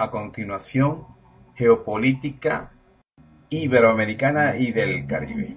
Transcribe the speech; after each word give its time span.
A 0.00 0.10
continuación, 0.10 1.04
Geopolítica 1.54 2.72
Iberoamericana 3.50 4.56
y 4.56 4.72
del 4.72 5.06
Caribe, 5.06 5.54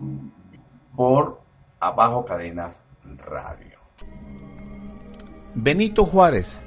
por 0.97 1.41
Abajo 1.79 2.25
Cadenas 2.25 2.77
Radio. 3.25 3.79
Benito 5.55 6.03
Juárez, 6.03 6.59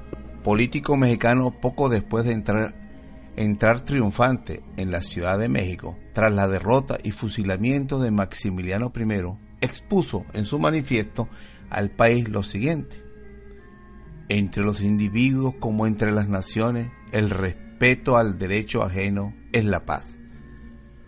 político 0.43 0.97
mexicano 0.97 1.61
poco 1.61 1.91
después 1.91 2.25
de 2.25 2.33
entrar, 2.33 2.75
entrar 3.37 3.83
triunfante 3.83 4.63
en 4.79 4.91
la 4.91 5.03
Ciudad 5.03 5.39
de 5.39 5.51
México, 5.51 5.99
tras 6.15 6.33
la 6.33 6.49
derrota 6.49 6.97
y 7.05 7.11
fusilamiento 7.11 7.99
de 8.01 8.11
Maximiliano 8.11 8.91
I, 8.97 9.37
expuso 9.61 10.25
en 10.33 10.47
su 10.47 10.59
manifiesto 10.59 11.29
al 11.69 11.91
país 11.91 12.27
lo 12.31 12.43
siguiente. 12.43 13.05
Entre 14.31 14.65
los 14.65 14.81
individuos 14.81 15.57
como 15.61 15.87
entre 15.87 16.11
las 16.11 16.31
naciones, 16.31 16.91
el 17.13 17.29
respeto 17.29 17.66
al 18.17 18.39
derecho 18.39 18.83
ajeno 18.83 19.35
es 19.53 19.65
la 19.65 19.85
paz. 19.85 20.19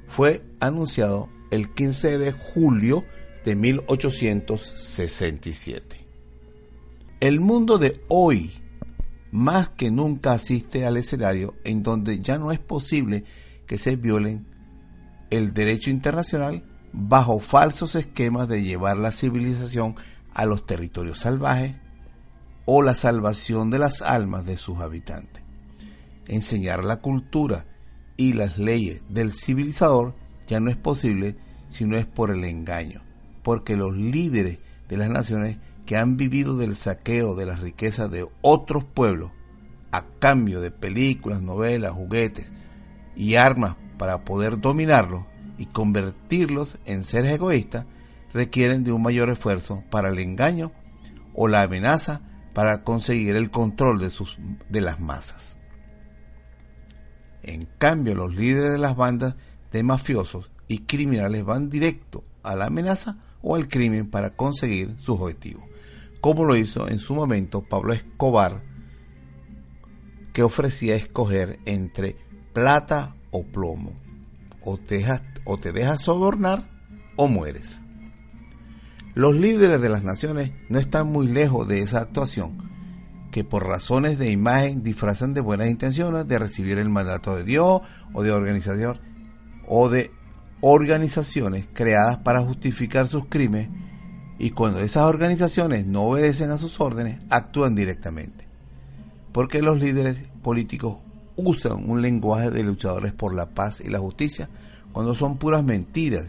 Fue 0.06 0.44
anunciado 0.60 1.28
el 1.50 1.74
15 1.74 2.18
de 2.18 2.32
julio 2.32 3.04
de 3.44 3.56
1867. 3.56 6.06
El 7.20 7.40
mundo 7.40 7.78
de 7.78 8.00
hoy 8.08 8.52
más 9.30 9.70
que 9.70 9.90
nunca 9.90 10.32
asiste 10.32 10.86
al 10.86 10.96
escenario 10.96 11.54
en 11.64 11.82
donde 11.82 12.20
ya 12.20 12.38
no 12.38 12.52
es 12.52 12.58
posible 12.58 13.24
que 13.66 13.78
se 13.78 13.96
violen 13.96 14.46
el 15.30 15.52
derecho 15.52 15.90
internacional 15.90 16.64
bajo 16.92 17.40
falsos 17.40 17.94
esquemas 17.94 18.48
de 18.48 18.62
llevar 18.62 18.96
la 18.96 19.12
civilización 19.12 19.96
a 20.32 20.46
los 20.46 20.64
territorios 20.64 21.20
salvajes 21.20 21.74
o 22.64 22.82
la 22.82 22.94
salvación 22.94 23.70
de 23.70 23.78
las 23.78 24.02
almas 24.02 24.46
de 24.46 24.56
sus 24.56 24.80
habitantes. 24.80 25.47
Enseñar 26.28 26.84
la 26.84 26.98
cultura 27.00 27.66
y 28.16 28.34
las 28.34 28.58
leyes 28.58 29.02
del 29.08 29.32
civilizador 29.32 30.14
ya 30.46 30.60
no 30.60 30.70
es 30.70 30.76
posible 30.76 31.36
si 31.68 31.84
no 31.84 31.96
es 31.96 32.06
por 32.06 32.30
el 32.30 32.44
engaño, 32.44 33.02
porque 33.42 33.76
los 33.76 33.96
líderes 33.96 34.58
de 34.88 34.96
las 34.96 35.10
naciones 35.10 35.58
que 35.86 35.96
han 35.96 36.16
vivido 36.16 36.56
del 36.56 36.74
saqueo 36.74 37.34
de 37.34 37.46
las 37.46 37.60
riquezas 37.60 38.10
de 38.10 38.28
otros 38.42 38.84
pueblos 38.84 39.30
a 39.90 40.04
cambio 40.18 40.60
de 40.60 40.70
películas, 40.70 41.40
novelas, 41.40 41.92
juguetes 41.92 42.48
y 43.16 43.36
armas 43.36 43.76
para 43.96 44.24
poder 44.24 44.60
dominarlos 44.60 45.24
y 45.56 45.66
convertirlos 45.66 46.78
en 46.84 47.04
seres 47.04 47.32
egoístas, 47.32 47.86
requieren 48.32 48.84
de 48.84 48.92
un 48.92 49.02
mayor 49.02 49.30
esfuerzo 49.30 49.82
para 49.90 50.10
el 50.10 50.18
engaño 50.18 50.72
o 51.34 51.48
la 51.48 51.62
amenaza 51.62 52.20
para 52.52 52.84
conseguir 52.84 53.36
el 53.36 53.50
control 53.50 53.98
de, 53.98 54.10
sus, 54.10 54.38
de 54.68 54.80
las 54.80 55.00
masas. 55.00 55.57
En 57.42 57.68
cambio, 57.78 58.14
los 58.14 58.34
líderes 58.34 58.72
de 58.72 58.78
las 58.78 58.96
bandas 58.96 59.34
de 59.72 59.82
mafiosos 59.82 60.50
y 60.66 60.80
criminales 60.80 61.44
van 61.44 61.70
directo 61.70 62.24
a 62.42 62.56
la 62.56 62.66
amenaza 62.66 63.18
o 63.42 63.56
al 63.56 63.68
crimen 63.68 64.10
para 64.10 64.30
conseguir 64.30 64.96
sus 64.98 65.20
objetivos, 65.20 65.64
como 66.20 66.44
lo 66.44 66.56
hizo 66.56 66.88
en 66.88 66.98
su 66.98 67.14
momento 67.14 67.62
Pablo 67.62 67.92
Escobar, 67.92 68.62
que 70.32 70.42
ofrecía 70.42 70.94
escoger 70.94 71.58
entre 71.64 72.16
plata 72.52 73.16
o 73.30 73.44
plomo, 73.44 73.92
o 74.64 74.76
te 74.78 74.96
dejas, 74.96 75.22
o 75.44 75.58
te 75.58 75.72
dejas 75.72 76.02
sobornar 76.02 76.68
o 77.16 77.28
mueres. 77.28 77.82
Los 79.14 79.34
líderes 79.34 79.80
de 79.80 79.88
las 79.88 80.04
naciones 80.04 80.52
no 80.68 80.78
están 80.78 81.10
muy 81.10 81.26
lejos 81.26 81.66
de 81.66 81.80
esa 81.80 82.00
actuación, 82.00 82.67
que 83.38 83.44
por 83.44 83.68
razones 83.68 84.18
de 84.18 84.32
imagen 84.32 84.82
disfrazan 84.82 85.32
de 85.32 85.40
buenas 85.40 85.68
intenciones 85.68 86.26
de 86.26 86.40
recibir 86.40 86.76
el 86.78 86.88
mandato 86.88 87.36
de 87.36 87.44
Dios 87.44 87.82
o 88.12 88.24
de 88.24 88.32
organización 88.32 89.00
o 89.68 89.88
de 89.88 90.10
organizaciones 90.60 91.68
creadas 91.72 92.18
para 92.18 92.40
justificar 92.40 93.06
sus 93.06 93.26
crímenes 93.26 93.68
y 94.40 94.50
cuando 94.50 94.80
esas 94.80 95.04
organizaciones 95.04 95.86
no 95.86 96.02
obedecen 96.02 96.50
a 96.50 96.58
sus 96.58 96.80
órdenes 96.80 97.20
actúan 97.30 97.76
directamente. 97.76 98.48
Porque 99.30 99.62
los 99.62 99.78
líderes 99.78 100.18
políticos 100.42 100.96
usan 101.36 101.88
un 101.88 102.02
lenguaje 102.02 102.50
de 102.50 102.64
luchadores 102.64 103.12
por 103.12 103.36
la 103.36 103.50
paz 103.50 103.80
y 103.80 103.88
la 103.88 104.00
justicia 104.00 104.48
cuando 104.90 105.14
son 105.14 105.36
puras 105.36 105.62
mentiras 105.62 106.26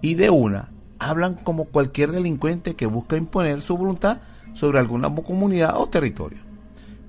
y 0.00 0.14
de 0.14 0.28
una 0.30 0.70
hablan 0.98 1.34
como 1.34 1.66
cualquier 1.66 2.10
delincuente 2.10 2.74
que 2.74 2.86
busca 2.86 3.16
imponer 3.16 3.60
su 3.60 3.76
voluntad 3.76 4.18
sobre 4.54 4.78
alguna 4.78 5.14
comunidad 5.14 5.76
o 5.76 5.88
territorio. 5.88 6.40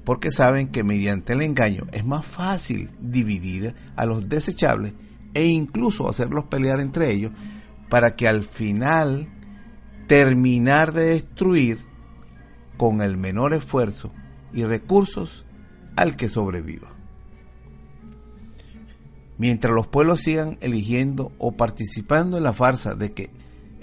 Porque 0.04 0.32
saben 0.32 0.68
que 0.68 0.84
mediante 0.84 1.34
el 1.34 1.42
engaño 1.42 1.88
es 1.92 2.06
más 2.06 2.26
fácil 2.26 2.92
dividir 3.00 3.74
a 3.96 4.06
los 4.06 4.28
desechables 4.28 4.94
e 5.34 5.46
incluso 5.46 6.10
hacerlos 6.10 6.46
pelear 6.46 6.80
entre 6.80 7.12
ellos 7.12 7.32
para 7.90 8.16
que 8.16 8.28
al 8.28 8.44
final 8.44 9.30
terminar 10.08 10.94
de 10.94 11.06
destruir 11.06 11.80
con 12.78 13.02
el 13.02 13.18
menor 13.18 13.54
esfuerzo 13.54 14.12
y 14.54 14.64
recursos 14.64 15.46
al 15.96 16.16
que 16.16 16.30
sobreviva. 16.30 16.90
Mientras 19.38 19.74
los 19.74 19.88
pueblos 19.88 20.22
sigan 20.22 20.58
eligiendo 20.62 21.32
o 21.38 21.54
participando 21.54 22.38
en 22.38 22.44
la 22.44 22.54
farsa 22.54 22.96
de 22.96 23.14
que 23.14 23.32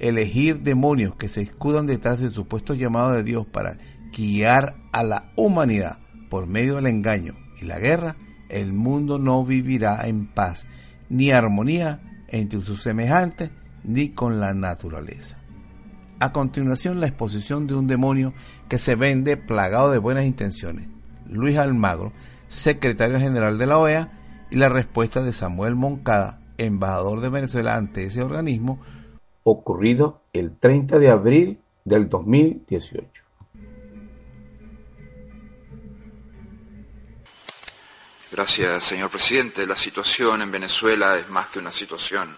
elegir 0.00 0.60
demonios 0.60 1.14
que 1.14 1.28
se 1.28 1.42
escudan 1.42 1.86
detrás 1.86 2.20
del 2.20 2.32
supuesto 2.32 2.74
llamado 2.74 3.12
de 3.12 3.22
Dios 3.22 3.46
para 3.46 3.76
guiar 4.12 4.76
a 4.92 5.02
la 5.04 5.32
humanidad 5.36 5.98
por 6.28 6.46
medio 6.46 6.76
del 6.76 6.86
engaño 6.86 7.36
y 7.60 7.64
la 7.66 7.78
guerra, 7.78 8.16
el 8.48 8.72
mundo 8.72 9.18
no 9.18 9.44
vivirá 9.44 10.06
en 10.08 10.26
paz 10.26 10.66
ni 11.08 11.30
armonía 11.30 12.24
entre 12.28 12.60
sus 12.62 12.82
semejantes 12.82 13.50
ni 13.84 14.10
con 14.10 14.40
la 14.40 14.54
naturaleza. 14.54 15.36
A 16.20 16.32
continuación, 16.32 17.00
la 17.00 17.06
exposición 17.06 17.66
de 17.66 17.74
un 17.74 17.86
demonio 17.86 18.34
que 18.68 18.78
se 18.78 18.94
vende 18.94 19.36
plagado 19.36 19.90
de 19.90 19.98
buenas 19.98 20.24
intenciones. 20.24 20.86
Luis 21.26 21.56
Almagro, 21.56 22.12
secretario 22.46 23.18
general 23.18 23.56
de 23.56 23.66
la 23.66 23.78
OEA, 23.78 24.12
y 24.50 24.56
la 24.56 24.68
respuesta 24.68 25.22
de 25.22 25.32
Samuel 25.32 25.76
Moncada, 25.76 26.40
embajador 26.58 27.20
de 27.20 27.28
Venezuela 27.28 27.76
ante 27.76 28.04
ese 28.04 28.22
organismo, 28.22 28.80
ocurrido 29.42 30.22
el 30.32 30.58
30 30.58 30.98
de 30.98 31.10
abril 31.10 31.60
del 31.84 32.08
2018. 32.08 33.24
Gracias, 38.32 38.84
señor 38.84 39.10
presidente. 39.10 39.66
La 39.66 39.76
situación 39.76 40.42
en 40.42 40.52
Venezuela 40.52 41.18
es 41.18 41.28
más 41.30 41.48
que 41.48 41.58
una 41.58 41.72
situación. 41.72 42.36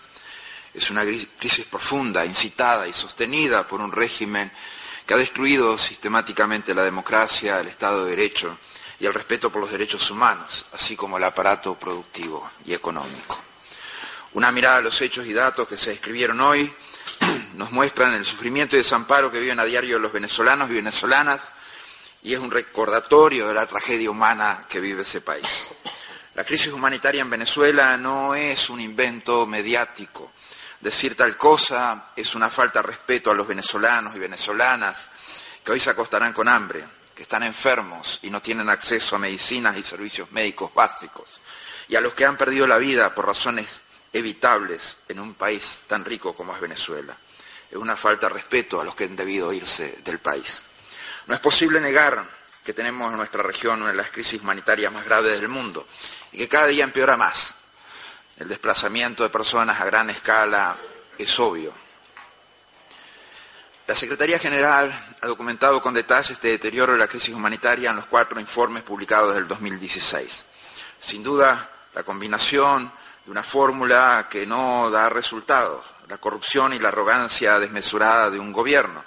Es 0.73 0.91
una 0.91 1.03
crisis 1.03 1.67
profunda, 1.67 2.25
incitada 2.25 2.89
y 2.89 2.95
sostenida 2.95 3.69
por 3.69 3.81
un 3.81 3.93
régimen 3.93 4.51
que 5.05 5.15
ha 5.15 5.19
destruido 5.19 5.77
sistemáticamente 5.77 6.75
la 6.75 6.83
democracia, 6.83 7.61
el 7.61 7.69
Estado 7.69 8.05
de 8.05 8.17
Derecho 8.17 8.57
y 8.99 9.07
el 9.07 9.13
respeto 9.13 9.51
por 9.51 9.61
los 9.61 9.71
derechos 9.71 10.11
humanos, 10.11 10.65
así 10.73 10.97
como 10.97 11.19
el 11.19 11.25
aparato 11.25 11.75
productivo 11.75 12.51
y 12.65 12.73
económico. 12.73 13.43
Una 14.33 14.51
mirada 14.51 14.79
a 14.79 14.83
los 14.83 14.99
hechos 15.03 15.27
y 15.27 15.35
datos 15.35 15.69
que 15.69 15.77
se 15.77 15.91
describieron 15.91 16.41
hoy 16.41 16.73
nos 17.55 17.73
muestran 17.73 18.15
el 18.15 18.25
sufrimiento 18.25 18.77
y 18.77 18.81
desamparo 18.81 19.31
que 19.31 19.41
viven 19.41 19.61
a 19.61 19.65
diario 19.65 19.99
los 19.99 20.13
venezolanos 20.13 20.71
y 20.71 20.75
venezolanas 20.75 21.53
y 22.23 22.35
es 22.35 22.41
un 22.41 22.51
recordatorio 22.51 23.49
de 23.49 23.55
la 23.55 23.67
tragedia 23.67 24.11
humana 24.11 24.65
que 24.69 24.81
vive 24.81 25.03
ese 25.03 25.21
país. 25.21 25.65
La 26.35 26.45
crisis 26.45 26.73
humanitaria 26.73 27.21
en 27.21 27.31
Venezuela 27.31 27.97
no 27.97 28.35
es 28.35 28.71
un 28.71 28.81
invento 28.81 29.45
mediático. 29.47 30.33
Decir 30.81 31.15
tal 31.15 31.37
cosa 31.37 32.07
es 32.17 32.35
una 32.35 32.49
falta 32.49 32.81
de 32.81 32.89
respeto 32.89 33.31
a 33.31 33.35
los 33.35 33.47
venezolanos 33.47 34.17
y 34.17 34.19
venezolanas 34.19 35.11
que 35.65 35.73
hoy 35.73 35.81
se 35.81 35.91
acostarán 35.91 36.33
con 36.33 36.49
hambre, 36.49 36.85
que 37.15 37.23
están 37.23 37.43
enfermos 37.43 38.19
y 38.23 38.31
no 38.31 38.41
tienen 38.41 38.69
acceso 38.69 39.17
a 39.17 39.19
medicinas 39.19 39.77
y 39.77 39.83
servicios 39.83 40.33
médicos 40.33 40.73
básicos, 40.75 41.41
y 41.89 41.97
a 41.97 42.01
los 42.01 42.15
que 42.15 42.25
han 42.25 42.37
perdido 42.37 42.67
la 42.67 42.79
vida 42.79 43.15
por 43.15 43.27
razones 43.27 43.83
evitables 44.13 44.97
en 45.09 45.21
un 45.21 45.35
país 45.35 45.83
tan 45.87 46.05
rico 46.05 46.35
como 46.35 46.55
es 46.55 46.61
Venezuela. 46.61 47.17
Es 47.73 47.79
una 47.79 47.97
falta 47.97 48.29
de 48.29 48.35
respeto 48.35 48.83
a 48.83 48.85
los 48.85 48.95
que 48.95 49.05
han 49.05 49.17
debido 49.17 49.51
irse 49.51 50.01
del 50.05 50.19
país. 50.19 50.63
No 51.27 51.33
es 51.33 51.41
posible 51.41 51.81
negar 51.81 52.23
que 52.63 52.75
tenemos 52.75 53.11
en 53.11 53.17
nuestra 53.17 53.43
región 53.43 53.81
una 53.81 53.93
de 53.93 53.97
las 53.97 54.13
crisis 54.13 54.43
humanitarias 54.43 54.93
más 54.93 55.07
graves 55.07 55.41
del 55.41 55.49
mundo 55.49 55.89
y 56.33 56.37
que 56.37 56.49
cada 56.51 56.67
día 56.67 56.85
empeora 56.85 57.17
más. 57.17 57.55
El 58.37 58.49
desplazamiento 58.49 59.23
de 59.23 59.31
personas 59.31 59.81
a 59.81 59.87
gran 59.87 60.11
escala 60.11 60.77
es 61.17 61.41
obvio. 61.41 61.73
La 63.87 63.95
Secretaría 63.95 64.39
General 64.39 64.93
ha 65.23 65.27
documentado 65.27 65.81
con 65.81 65.95
detalle 65.95 66.35
este 66.35 66.49
deterioro 66.49 66.93
de 66.93 66.99
la 66.99 67.09
crisis 67.09 67.35
humanitaria 67.35 67.89
en 67.89 67.97
los 67.97 68.05
cuatro 68.05 68.39
informes 68.39 68.83
publicados 68.83 69.29
desde 69.29 69.41
el 69.41 69.49
2016. 69.49 70.45
Sin 70.99 71.23
duda, 71.23 71.71
la 71.95 72.03
combinación 72.03 72.93
de 73.25 73.31
una 73.31 73.43
fórmula 73.43 74.29
que 74.31 74.45
no 74.45 74.91
da 74.91 75.09
resultados, 75.09 75.87
la 76.13 76.19
corrupción 76.19 76.75
y 76.75 76.79
la 76.79 76.89
arrogancia 76.89 77.59
desmesurada 77.59 78.29
de 78.29 78.39
un 78.39 78.53
gobierno, 78.53 79.03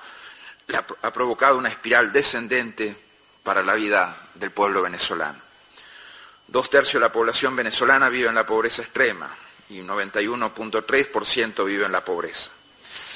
ha 1.04 1.14
provocado 1.14 1.56
una 1.56 1.70
espiral 1.70 2.12
descendente 2.12 2.96
para 3.44 3.62
la 3.62 3.76
vida 3.76 4.30
del 4.34 4.50
pueblo 4.50 4.82
venezolano. 4.82 5.40
Dos 6.48 6.68
tercios 6.72 6.96
de 6.96 7.02
la 7.02 7.12
población 7.12 7.56
venezolana 7.56 8.10
vive 8.10 8.30
en 8.30 8.34
la 8.34 8.48
pobreza 8.48 8.82
extrema 8.82 9.30
y 9.70 9.82
91.3% 9.82 11.64
vive 11.64 11.86
en 11.86 11.92
la 11.92 12.04
pobreza. 12.04 12.50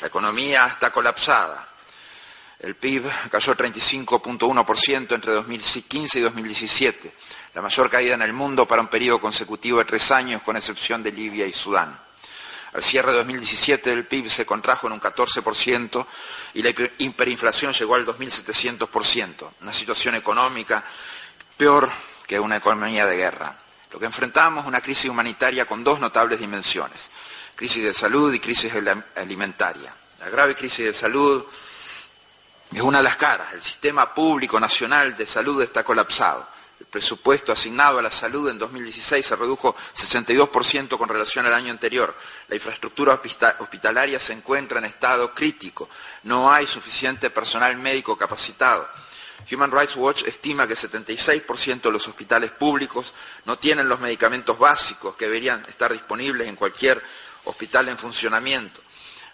La 0.01 0.07
economía 0.07 0.68
está 0.68 0.92
colapsada. 0.92 1.68
El 2.59 2.75
PIB 2.75 3.06
cayó 3.31 3.56
35.1% 3.56 5.15
entre 5.15 5.33
2015 5.33 6.19
y 6.19 6.21
2017, 6.21 7.12
la 7.56 7.63
mayor 7.63 7.89
caída 7.89 8.13
en 8.13 8.21
el 8.21 8.33
mundo 8.33 8.68
para 8.68 8.83
un 8.83 8.88
periodo 8.88 9.19
consecutivo 9.19 9.80
de 9.80 9.85
tres 9.85 10.12
años, 10.12 10.44
con 10.44 10.57
excepción 10.57 11.01
de 11.01 11.12
Libia 11.12 11.47
y 11.47 11.53
Sudán. 11.53 12.08
Al 12.74 12.83
cierre 12.83 13.12
de 13.12 13.18
2017 13.19 13.92
el 13.92 14.06
PIB 14.06 14.30
se 14.30 14.45
contrajo 14.45 14.88
en 14.88 14.94
un 14.94 15.01
14% 15.01 16.06
y 16.54 16.62
la 16.62 16.69
hiperinflación 17.00 17.74
llegó 17.74 17.95
al 17.95 18.06
2.700%, 18.06 19.50
una 19.62 19.74
situación 19.74 20.16
económica 20.16 20.83
peor 21.57 21.89
que 22.27 22.39
una 22.39 22.57
economía 22.57 23.06
de 23.07 23.18
guerra. 23.18 23.56
Lo 23.92 24.00
que 24.00 24.06
enfrentamos 24.06 24.63
es 24.63 24.68
una 24.68 24.81
crisis 24.81 25.10
humanitaria 25.10 25.66
con 25.66 25.83
dos 25.83 26.00
notables 26.00 26.39
dimensiones, 26.39 27.10
crisis 27.56 27.83
de 27.83 27.94
salud 27.94 28.31
y 28.31 28.39
crisis 28.39 28.71
alimentaria. 29.16 29.94
La 30.19 30.30
grave 30.30 30.54
crisis 30.54 30.86
de 30.86 30.94
salud 30.94 31.44
es 32.71 32.81
una 32.81 33.00
de 33.00 33.04
las 33.04 33.16
caras. 33.16 33.51
El 33.54 33.62
sistema 33.62 34.13
público 34.13 34.60
nacional 34.60 35.18
de 35.18 35.25
salud 35.25 35.60
está 35.63 35.83
colapsado 35.83 36.48
presupuesto 36.89 37.51
asignado 37.51 38.00
a 38.00 38.01
la 38.01 38.12
salud 38.12 38.50
en 38.50 38.57
2016 38.57 39.25
se 39.25 39.36
redujo 39.36 39.75
62% 39.95 40.97
con 40.97 41.09
relación 41.09 41.45
al 41.45 41.53
año 41.53 41.71
anterior. 41.71 42.15
La 42.47 42.56
infraestructura 42.56 43.21
hospitalaria 43.59 44.19
se 44.19 44.33
encuentra 44.33 44.80
en 44.80 44.86
estado 44.86 45.33
crítico. 45.33 45.89
No 46.24 46.51
hay 46.51 46.65
suficiente 46.65 47.30
personal 47.30 47.77
médico 47.77 48.18
capacitado. 48.18 48.88
Human 49.51 49.71
Rights 49.71 49.95
Watch 49.95 50.24
estima 50.24 50.68
que 50.68 50.75
76% 50.75 51.81
de 51.81 51.91
los 51.91 52.07
hospitales 52.07 52.51
públicos 52.51 53.13
no 53.45 53.57
tienen 53.57 53.88
los 53.88 54.00
medicamentos 54.00 54.57
básicos 54.59 55.15
que 55.15 55.25
deberían 55.25 55.63
estar 55.68 55.92
disponibles 55.92 56.47
en 56.47 56.56
cualquier 56.56 57.01
hospital 57.45 57.89
en 57.89 57.97
funcionamiento. 57.97 58.81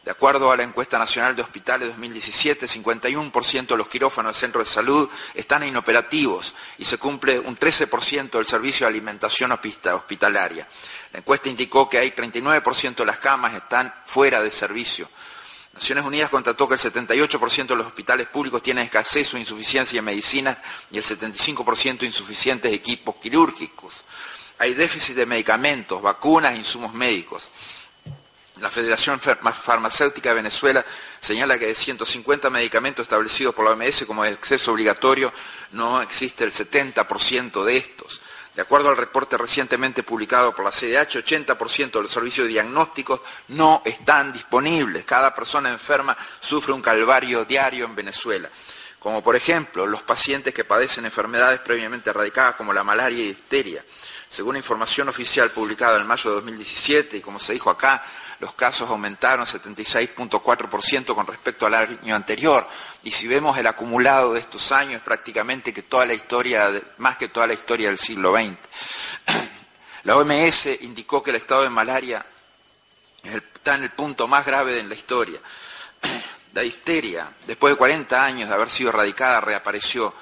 De 0.06 0.12
acuerdo 0.12 0.52
a 0.52 0.56
la 0.56 0.62
encuesta 0.62 1.00
nacional 1.00 1.36
de 1.36 1.42
hospitales 1.42 1.88
2017, 1.88 2.68
51% 2.68 3.66
de 3.66 3.75
los 3.75 3.88
quirófanos 3.88 4.34
del 4.34 4.40
centro 4.40 4.63
de 4.63 4.69
salud 4.69 5.10
están 5.34 5.63
inoperativos 5.63 6.54
y 6.78 6.86
se 6.86 7.00
cumple 7.00 7.40
un 7.40 7.57
13% 7.57 8.30
del 8.30 8.46
servicio 8.46 8.86
de 8.86 8.92
alimentación 8.92 9.52
hospitalaria. 9.52 10.68
La 11.12 11.19
encuesta 11.19 11.50
indicó 11.50 11.90
que 11.90 11.98
hay 11.98 12.12
39% 12.12 12.98
de 12.98 13.06
las 13.06 13.18
camas 13.18 13.56
están 13.56 13.92
fuera 14.06 14.42
de 14.42 14.52
servicio. 14.52 15.10
Naciones 15.74 16.06
Unidas 16.06 16.30
constató 16.30 16.68
que 16.68 16.75
el 16.75 16.80
78% 16.80 17.66
de 17.66 17.75
los 17.75 17.88
hospitales 17.88 18.28
públicos 18.28 18.62
tienen 18.62 18.84
escasez 18.84 19.34
o 19.34 19.40
insuficiencia 19.40 19.98
de 19.98 20.04
medicinas 20.04 20.58
y 20.92 21.00
el 21.00 21.04
75% 21.04 22.04
insuficientes 22.04 22.72
equipos 22.72 23.16
quirúrgicos. 23.16 24.06
Hay 24.60 24.75
déficit 24.75 25.16
de 25.16 25.25
medicamentos, 25.25 26.00
vacunas 26.00 26.54
e 26.54 26.58
insumos 26.58 26.94
médicos. 26.94 27.50
La 28.65 28.71
Federación 28.71 29.19
Farmacéutica 29.19 30.29
de 30.29 30.38
Venezuela 30.38 30.83
señala 31.19 31.59
que 31.59 31.67
de 31.67 31.75
150 31.75 32.50
medicamentos 32.50 33.03
establecidos 33.03 33.53
por 33.53 33.63
la 33.63 33.73
OMS 33.73 34.06
como 34.06 34.23
acceso 34.23 34.71
obligatorio, 34.71 35.31
no 35.73 36.01
existe 36.01 36.44
el 36.44 36.51
70% 36.51 37.63
de 37.63 37.77
estos. 37.77 38.23
De 38.56 38.63
acuerdo 38.63 38.89
al 38.89 38.97
reporte 38.97 39.38
recientemente 39.38 40.01
publicado 40.01 40.56
por 40.56 40.65
la 40.65 40.71
CDH, 40.71 41.23
80% 41.23 41.91
de 41.91 42.01
los 42.01 42.09
servicios 42.09 42.47
diagnósticos 42.47 43.21
no 43.50 43.83
están 43.85 44.33
disponibles. 44.33 45.06
Cada 45.06 45.35
persona 45.35 45.69
enferma 45.69 46.17
sufre 46.39 46.73
un 46.73 46.81
calvario 46.81 47.45
diario 47.45 47.85
en 47.85 47.94
Venezuela, 47.94 48.50
como 48.97 49.23
por 49.23 49.35
ejemplo 49.35 49.85
los 49.85 50.01
pacientes 50.01 50.56
que 50.56 50.63
padecen 50.63 51.06
enfermedades 51.06 51.59
previamente 51.59 52.09
erradicadas 52.09 52.56
como 52.56 52.73
la 52.73 52.83
malaria 52.83 53.25
y 53.25 53.29
histeria. 53.29 53.85
Según 54.27 54.57
información 54.57 55.07
oficial 55.07 55.51
publicada 55.51 56.01
en 56.01 56.07
mayo 56.07 56.31
de 56.31 56.38
2017, 56.38 57.17
y 57.17 57.21
como 57.21 57.39
se 57.39 57.53
dijo 57.53 57.69
acá, 57.69 58.03
los 58.40 58.54
casos 58.54 58.90
aumentaron 58.90 59.46
76.4% 59.46 61.16
con 61.16 61.28
respecto 61.28 61.66
al 61.66 61.74
año 61.74 62.16
anterior. 62.16 62.68
Y 63.04 63.12
si 63.12 63.28
vemos 63.28 63.58
el 63.58 63.68
acumulado 63.68 64.34
de 64.34 64.42
estos 64.42 64.72
años, 64.72 65.02
prácticamente 65.02 65.74
que 65.74 65.84
toda 65.84 66.06
la 66.06 66.14
historia, 66.14 66.72
más 66.98 67.18
que 67.18 67.30
toda 67.30 67.48
la 67.48 67.54
historia 67.54 67.88
del 67.88 67.98
siglo 67.98 68.34
XX. 68.34 68.58
La 70.04 70.18
OMS 70.18 70.68
indicó 70.82 71.24
que 71.24 71.32
el 71.32 71.38
estado 71.38 71.64
de 71.64 71.70
malaria 71.72 72.24
está 73.24 73.74
en 73.74 73.84
el 73.84 73.90
punto 73.90 74.28
más 74.28 74.46
grave 74.46 74.80
en 74.80 74.88
la 74.88 74.96
historia. 74.96 75.40
La 76.54 76.64
histeria, 76.64 77.28
después 77.48 77.74
de 77.74 77.78
40 77.78 78.24
años 78.24 78.50
de 78.50 78.54
haber 78.54 78.70
sido 78.70 78.90
erradicada, 78.90 79.42
reapareció. 79.42 80.14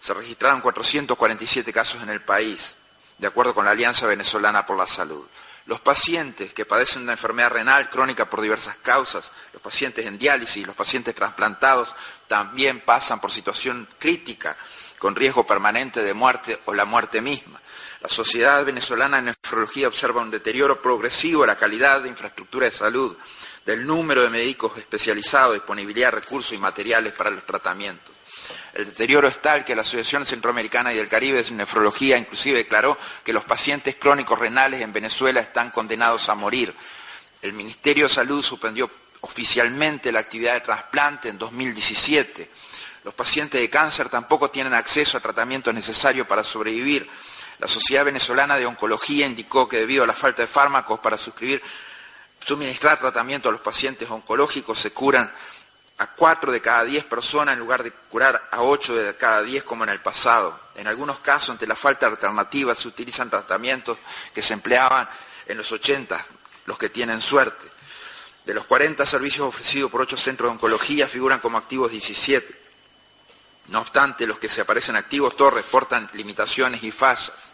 Se 0.00 0.12
registraron 0.12 0.60
447 0.60 1.72
casos 1.72 2.02
en 2.02 2.10
el 2.10 2.20
país, 2.20 2.74
de 3.18 3.26
acuerdo 3.26 3.54
con 3.54 3.64
la 3.64 3.70
Alianza 3.70 4.06
Venezolana 4.06 4.66
por 4.66 4.76
la 4.76 4.86
Salud. 4.86 5.24
Los 5.66 5.80
pacientes 5.80 6.52
que 6.52 6.64
padecen 6.64 7.02
una 7.02 7.12
enfermedad 7.12 7.50
renal 7.50 7.88
crónica 7.88 8.28
por 8.28 8.40
diversas 8.40 8.78
causas, 8.78 9.30
los 9.52 9.62
pacientes 9.62 10.04
en 10.06 10.18
diálisis, 10.18 10.66
los 10.66 10.74
pacientes 10.74 11.14
trasplantados, 11.14 11.94
también 12.26 12.80
pasan 12.80 13.20
por 13.20 13.30
situación 13.30 13.88
crítica, 13.98 14.56
con 14.98 15.14
riesgo 15.14 15.46
permanente 15.46 16.02
de 16.02 16.14
muerte 16.14 16.60
o 16.64 16.74
la 16.74 16.84
muerte 16.84 17.20
misma. 17.20 17.60
La 18.00 18.08
Sociedad 18.08 18.64
Venezolana 18.64 19.18
de 19.18 19.34
Nefrología 19.44 19.86
observa 19.86 20.22
un 20.22 20.30
deterioro 20.30 20.82
progresivo 20.82 21.42
de 21.42 21.48
la 21.48 21.56
calidad 21.56 22.00
de 22.00 22.08
infraestructura 22.08 22.66
de 22.66 22.72
salud, 22.72 23.16
del 23.64 23.86
número 23.86 24.22
de 24.22 24.30
médicos 24.30 24.76
especializados, 24.76 25.54
disponibilidad 25.54 26.08
de 26.08 26.20
recursos 26.20 26.52
y 26.52 26.58
materiales 26.58 27.12
para 27.12 27.30
los 27.30 27.46
tratamientos. 27.46 28.11
El 28.74 28.86
deterioro 28.86 29.28
es 29.28 29.40
tal 29.40 29.64
que 29.64 29.74
la 29.74 29.82
Asociación 29.82 30.26
Centroamericana 30.26 30.92
y 30.92 30.96
del 30.96 31.08
Caribe 31.08 31.42
de 31.42 31.50
Nefrología 31.52 32.16
inclusive 32.16 32.58
declaró 32.58 32.96
que 33.24 33.32
los 33.32 33.44
pacientes 33.44 33.96
crónicos 33.96 34.38
renales 34.38 34.80
en 34.80 34.92
Venezuela 34.92 35.40
están 35.40 35.70
condenados 35.70 36.28
a 36.28 36.34
morir. 36.34 36.74
El 37.42 37.52
Ministerio 37.52 38.04
de 38.04 38.14
Salud 38.14 38.42
suspendió 38.42 38.90
oficialmente 39.22 40.12
la 40.12 40.20
actividad 40.20 40.54
de 40.54 40.60
trasplante 40.60 41.28
en 41.28 41.38
2017. 41.38 42.50
Los 43.04 43.14
pacientes 43.14 43.60
de 43.60 43.70
cáncer 43.70 44.08
tampoco 44.08 44.50
tienen 44.50 44.74
acceso 44.74 45.18
a 45.18 45.20
tratamientos 45.20 45.74
necesarios 45.74 46.26
para 46.26 46.44
sobrevivir. 46.44 47.08
La 47.58 47.68
Sociedad 47.68 48.04
Venezolana 48.04 48.56
de 48.56 48.66
Oncología 48.66 49.26
indicó 49.26 49.68
que 49.68 49.78
debido 49.78 50.04
a 50.04 50.06
la 50.06 50.12
falta 50.12 50.42
de 50.42 50.48
fármacos 50.48 51.00
para 51.00 51.18
suscribir, 51.18 51.62
suministrar 52.44 52.98
tratamiento 52.98 53.48
a 53.48 53.52
los 53.52 53.60
pacientes 53.60 54.10
oncológicos 54.10 54.78
se 54.78 54.92
curan 54.92 55.32
a 55.98 56.06
cuatro 56.06 56.50
de 56.50 56.60
cada 56.60 56.84
diez 56.84 57.04
personas 57.04 57.54
en 57.54 57.60
lugar 57.60 57.82
de 57.82 57.92
curar 57.92 58.48
a 58.50 58.62
ocho 58.62 58.94
de 58.96 59.16
cada 59.16 59.42
diez 59.42 59.62
como 59.62 59.84
en 59.84 59.90
el 59.90 60.00
pasado. 60.00 60.58
En 60.74 60.86
algunos 60.86 61.20
casos, 61.20 61.50
ante 61.50 61.66
la 61.66 61.76
falta 61.76 62.06
de 62.06 62.12
alternativas, 62.12 62.78
se 62.78 62.88
utilizan 62.88 63.30
tratamientos 63.30 63.98
que 64.34 64.42
se 64.42 64.54
empleaban 64.54 65.08
en 65.46 65.56
los 65.56 65.70
80, 65.70 66.24
los 66.66 66.78
que 66.78 66.88
tienen 66.88 67.20
suerte. 67.20 67.70
De 68.44 68.54
los 68.54 68.66
40 68.66 69.06
servicios 69.06 69.46
ofrecidos 69.46 69.90
por 69.90 70.00
ocho 70.00 70.16
centros 70.16 70.48
de 70.48 70.52
oncología 70.52 71.06
figuran 71.06 71.38
como 71.38 71.58
activos 71.58 71.90
17. 71.90 72.60
No 73.68 73.80
obstante, 73.80 74.26
los 74.26 74.38
que 74.38 74.48
se 74.48 74.62
aparecen 74.62 74.96
activos 74.96 75.36
todos 75.36 75.54
reportan 75.54 76.10
limitaciones 76.14 76.82
y 76.82 76.90
fallas. 76.90 77.51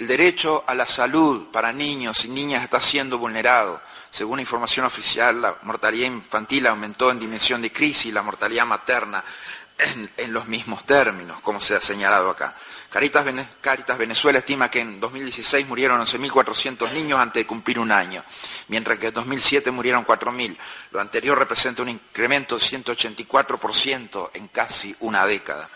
El 0.00 0.06
derecho 0.06 0.64
a 0.66 0.74
la 0.74 0.86
salud 0.86 1.48
para 1.52 1.74
niños 1.74 2.24
y 2.24 2.28
niñas 2.28 2.62
está 2.62 2.80
siendo 2.80 3.18
vulnerado. 3.18 3.82
Según 4.08 4.40
información 4.40 4.86
oficial, 4.86 5.42
la 5.42 5.58
mortalidad 5.60 6.06
infantil 6.06 6.66
aumentó 6.68 7.10
en 7.10 7.18
dimensión 7.18 7.60
de 7.60 7.70
crisis, 7.70 8.10
la 8.10 8.22
mortalidad 8.22 8.64
materna 8.64 9.22
en, 10.16 10.32
los 10.32 10.48
mismos 10.48 10.86
términos, 10.86 11.42
como 11.42 11.60
se 11.60 11.74
ha 11.74 11.82
señalado 11.82 12.30
acá. 12.30 12.56
Caritas, 12.90 13.26
Caritas, 13.60 13.98
Venezuela 13.98 14.38
estima 14.38 14.70
que 14.70 14.80
en 14.80 14.98
2016 15.00 15.66
murieron 15.68 16.00
11.400 16.00 16.92
niños 16.92 17.20
antes 17.20 17.42
de 17.42 17.46
cumplir 17.46 17.78
un 17.78 17.92
año, 17.92 18.24
mientras 18.68 18.96
que 18.96 19.08
en 19.08 19.14
2007 19.14 19.70
murieron 19.70 20.06
4.000. 20.06 20.56
Lo 20.92 21.00
anterior 21.02 21.38
representa 21.38 21.82
un 21.82 21.90
incremento 21.90 22.56
de 22.56 22.62
184% 22.62 24.30
en 24.32 24.48
casi 24.48 24.96
una 25.00 25.26
década. 25.26 25.68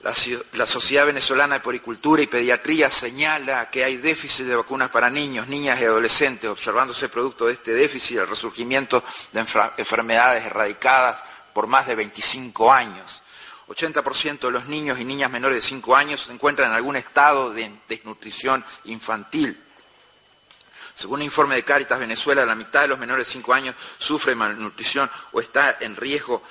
La, 0.00 0.66
Sociedad 0.66 1.06
Venezolana 1.06 1.56
de 1.56 1.60
Poricultura 1.60 2.22
y 2.22 2.28
Pediatría 2.28 2.88
señala 2.88 3.68
que 3.68 3.82
hay 3.82 3.96
déficit 3.96 4.46
de 4.46 4.54
vacunas 4.54 4.90
para 4.90 5.10
niños, 5.10 5.48
niñas 5.48 5.80
y 5.80 5.84
adolescentes, 5.84 6.48
observándose 6.48 7.08
producto 7.08 7.46
de 7.46 7.54
este 7.54 7.72
déficit 7.72 8.18
el 8.18 8.28
resurgimiento 8.28 9.02
de 9.32 9.40
enfermedades 9.76 10.46
erradicadas 10.46 11.24
por 11.52 11.66
más 11.66 11.88
de 11.88 11.96
25 11.96 12.72
años. 12.72 13.22
80% 13.66 14.38
de 14.38 14.50
los 14.52 14.66
niños 14.66 15.00
y 15.00 15.04
niñas 15.04 15.32
menores 15.32 15.62
de 15.62 15.68
5 15.68 15.96
años 15.96 16.22
se 16.22 16.32
encuentran 16.32 16.70
en 16.70 16.76
algún 16.76 16.94
estado 16.94 17.52
de 17.52 17.70
desnutrición 17.88 18.64
infantil. 18.84 19.60
Según 20.94 21.20
un 21.20 21.26
informe 21.26 21.56
de 21.56 21.64
Cáritas 21.64 21.98
Venezuela, 21.98 22.46
la 22.46 22.54
mitad 22.54 22.82
de 22.82 22.88
los 22.88 22.98
menores 22.98 23.26
de 23.26 23.32
5 23.32 23.52
años 23.52 23.74
sufre 23.98 24.34
malnutrición 24.36 25.10
o 25.32 25.40
está 25.40 25.76
en 25.80 25.96
riesgo 25.96 26.42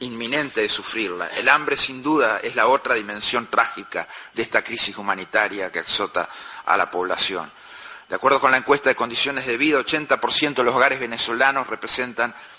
inminente 0.00 0.60
de 0.60 0.68
sufrirla. 0.68 1.28
El 1.36 1.48
hambre, 1.48 1.76
sin 1.76 2.02
duda, 2.02 2.40
es 2.42 2.56
la 2.56 2.66
otra 2.66 2.94
dimensión 2.94 3.46
trágica 3.46 4.06
de 4.34 4.42
esta 4.42 4.62
crisis 4.62 4.98
humanitaria 4.98 5.72
que 5.72 5.78
azota 5.80 6.28
a 6.64 6.76
la 6.76 6.90
población. 6.90 7.50
De 8.08 8.14
acuerdo 8.14 8.40
con 8.40 8.52
la 8.52 8.58
encuesta 8.58 8.88
de 8.88 8.94
condiciones 8.94 9.46
de 9.46 9.56
vida, 9.56 9.80
80% 9.80 10.54
de 10.54 10.62
los 10.62 10.74
hogares 10.74 11.00
venezolanos 11.00 11.66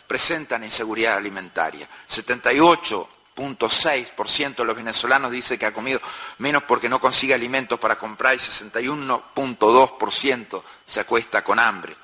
presentan 0.07 0.63
inseguridad 0.63 1.15
alimentaria. 1.15 1.87
78.6% 2.09 4.55
de 4.55 4.65
los 4.65 4.75
venezolanos 4.75 5.31
dice 5.31 5.57
que 5.57 5.67
ha 5.67 5.71
comido 5.71 6.01
menos 6.39 6.63
porque 6.63 6.89
no 6.89 6.99
consigue 6.99 7.33
alimentos 7.33 7.79
para 7.79 7.97
comprar 7.97 8.35
y 8.35 8.39
61.2% 8.39 10.63
se 10.85 10.99
acuesta 10.99 11.45
con 11.45 11.59
hambre. 11.59 11.95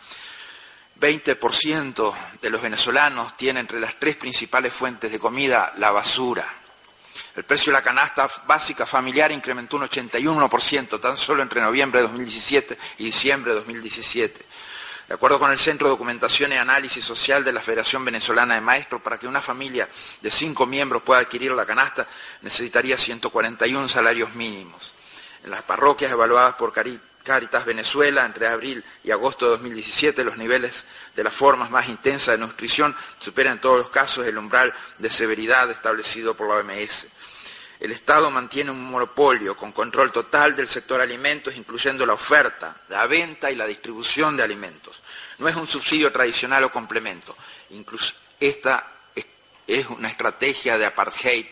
20% 1.03 2.13
de 2.41 2.49
los 2.49 2.61
venezolanos 2.61 3.35
tiene 3.35 3.59
entre 3.59 3.77
las 3.77 3.99
tres 3.99 4.15
principales 4.15 4.71
fuentes 4.71 5.11
de 5.11 5.19
comida 5.19 5.73
la 5.75 5.91
basura. 5.91 6.47
El 7.35 7.43
precio 7.43 7.73
de 7.73 7.79
la 7.79 7.83
canasta 7.83 8.29
básica 8.47 8.85
familiar 8.85 9.29
incrementó 9.33 9.75
un 9.75 9.83
81% 9.83 11.01
tan 11.01 11.17
solo 11.17 11.41
entre 11.41 11.59
noviembre 11.59 11.99
de 11.99 12.07
2017 12.07 12.77
y 12.99 13.03
diciembre 13.03 13.51
de 13.51 13.57
2017. 13.57 14.45
De 15.09 15.13
acuerdo 15.13 15.39
con 15.39 15.51
el 15.51 15.59
Centro 15.59 15.87
de 15.87 15.91
Documentación 15.91 16.53
y 16.53 16.55
Análisis 16.55 17.03
Social 17.03 17.43
de 17.43 17.51
la 17.51 17.59
Federación 17.59 18.05
Venezolana 18.05 18.55
de 18.55 18.61
Maestros, 18.61 19.01
para 19.01 19.17
que 19.17 19.27
una 19.27 19.41
familia 19.41 19.89
de 20.21 20.31
cinco 20.31 20.65
miembros 20.65 21.03
pueda 21.03 21.19
adquirir 21.19 21.51
la 21.51 21.65
canasta 21.65 22.07
necesitaría 22.43 22.97
141 22.97 23.89
salarios 23.89 24.35
mínimos. 24.35 24.93
En 25.43 25.51
las 25.51 25.63
parroquias 25.63 26.13
evaluadas 26.13 26.53
por 26.53 26.71
Caritas 26.71 27.12
Venezuela, 27.65 28.25
entre 28.25 28.47
abril 28.47 28.83
y 29.03 29.11
agosto 29.11 29.45
de 29.45 29.51
2017, 29.51 30.23
los 30.23 30.37
niveles 30.37 30.85
de 31.15 31.23
las 31.23 31.33
formas 31.33 31.69
más 31.71 31.87
intensas 31.87 32.33
de 32.33 32.45
nutrición 32.45 32.95
superan 33.19 33.53
en 33.53 33.61
todos 33.61 33.77
los 33.77 33.89
casos 33.89 34.27
el 34.27 34.37
umbral 34.37 34.73
de 34.97 35.09
severidad 35.09 35.69
establecido 35.71 36.35
por 36.35 36.47
la 36.47 36.55
OMS. 36.55 37.07
El 37.79 37.91
Estado 37.91 38.31
mantiene 38.31 38.71
un 38.71 38.83
monopolio 38.83 39.57
con 39.57 39.71
control 39.71 40.11
total 40.11 40.55
del 40.55 40.67
sector 40.67 41.01
alimentos, 41.01 41.55
incluyendo 41.55 42.05
la 42.05 42.13
oferta, 42.13 42.77
la 42.89 43.07
venta 43.07 43.51
y 43.51 43.55
la 43.55 43.65
distribución 43.65 44.37
de 44.37 44.43
alimentos. 44.43 45.01
No 45.39 45.47
es 45.47 45.55
un 45.55 45.67
subsidio 45.67 46.11
tradicional 46.11 46.63
o 46.63 46.71
complemento. 46.71 47.35
Incluso 47.71 48.13
esta 48.39 48.89
es 49.67 49.87
una 49.87 50.09
estrategia 50.09 50.77
de 50.77 50.85
apartheid 50.85 51.45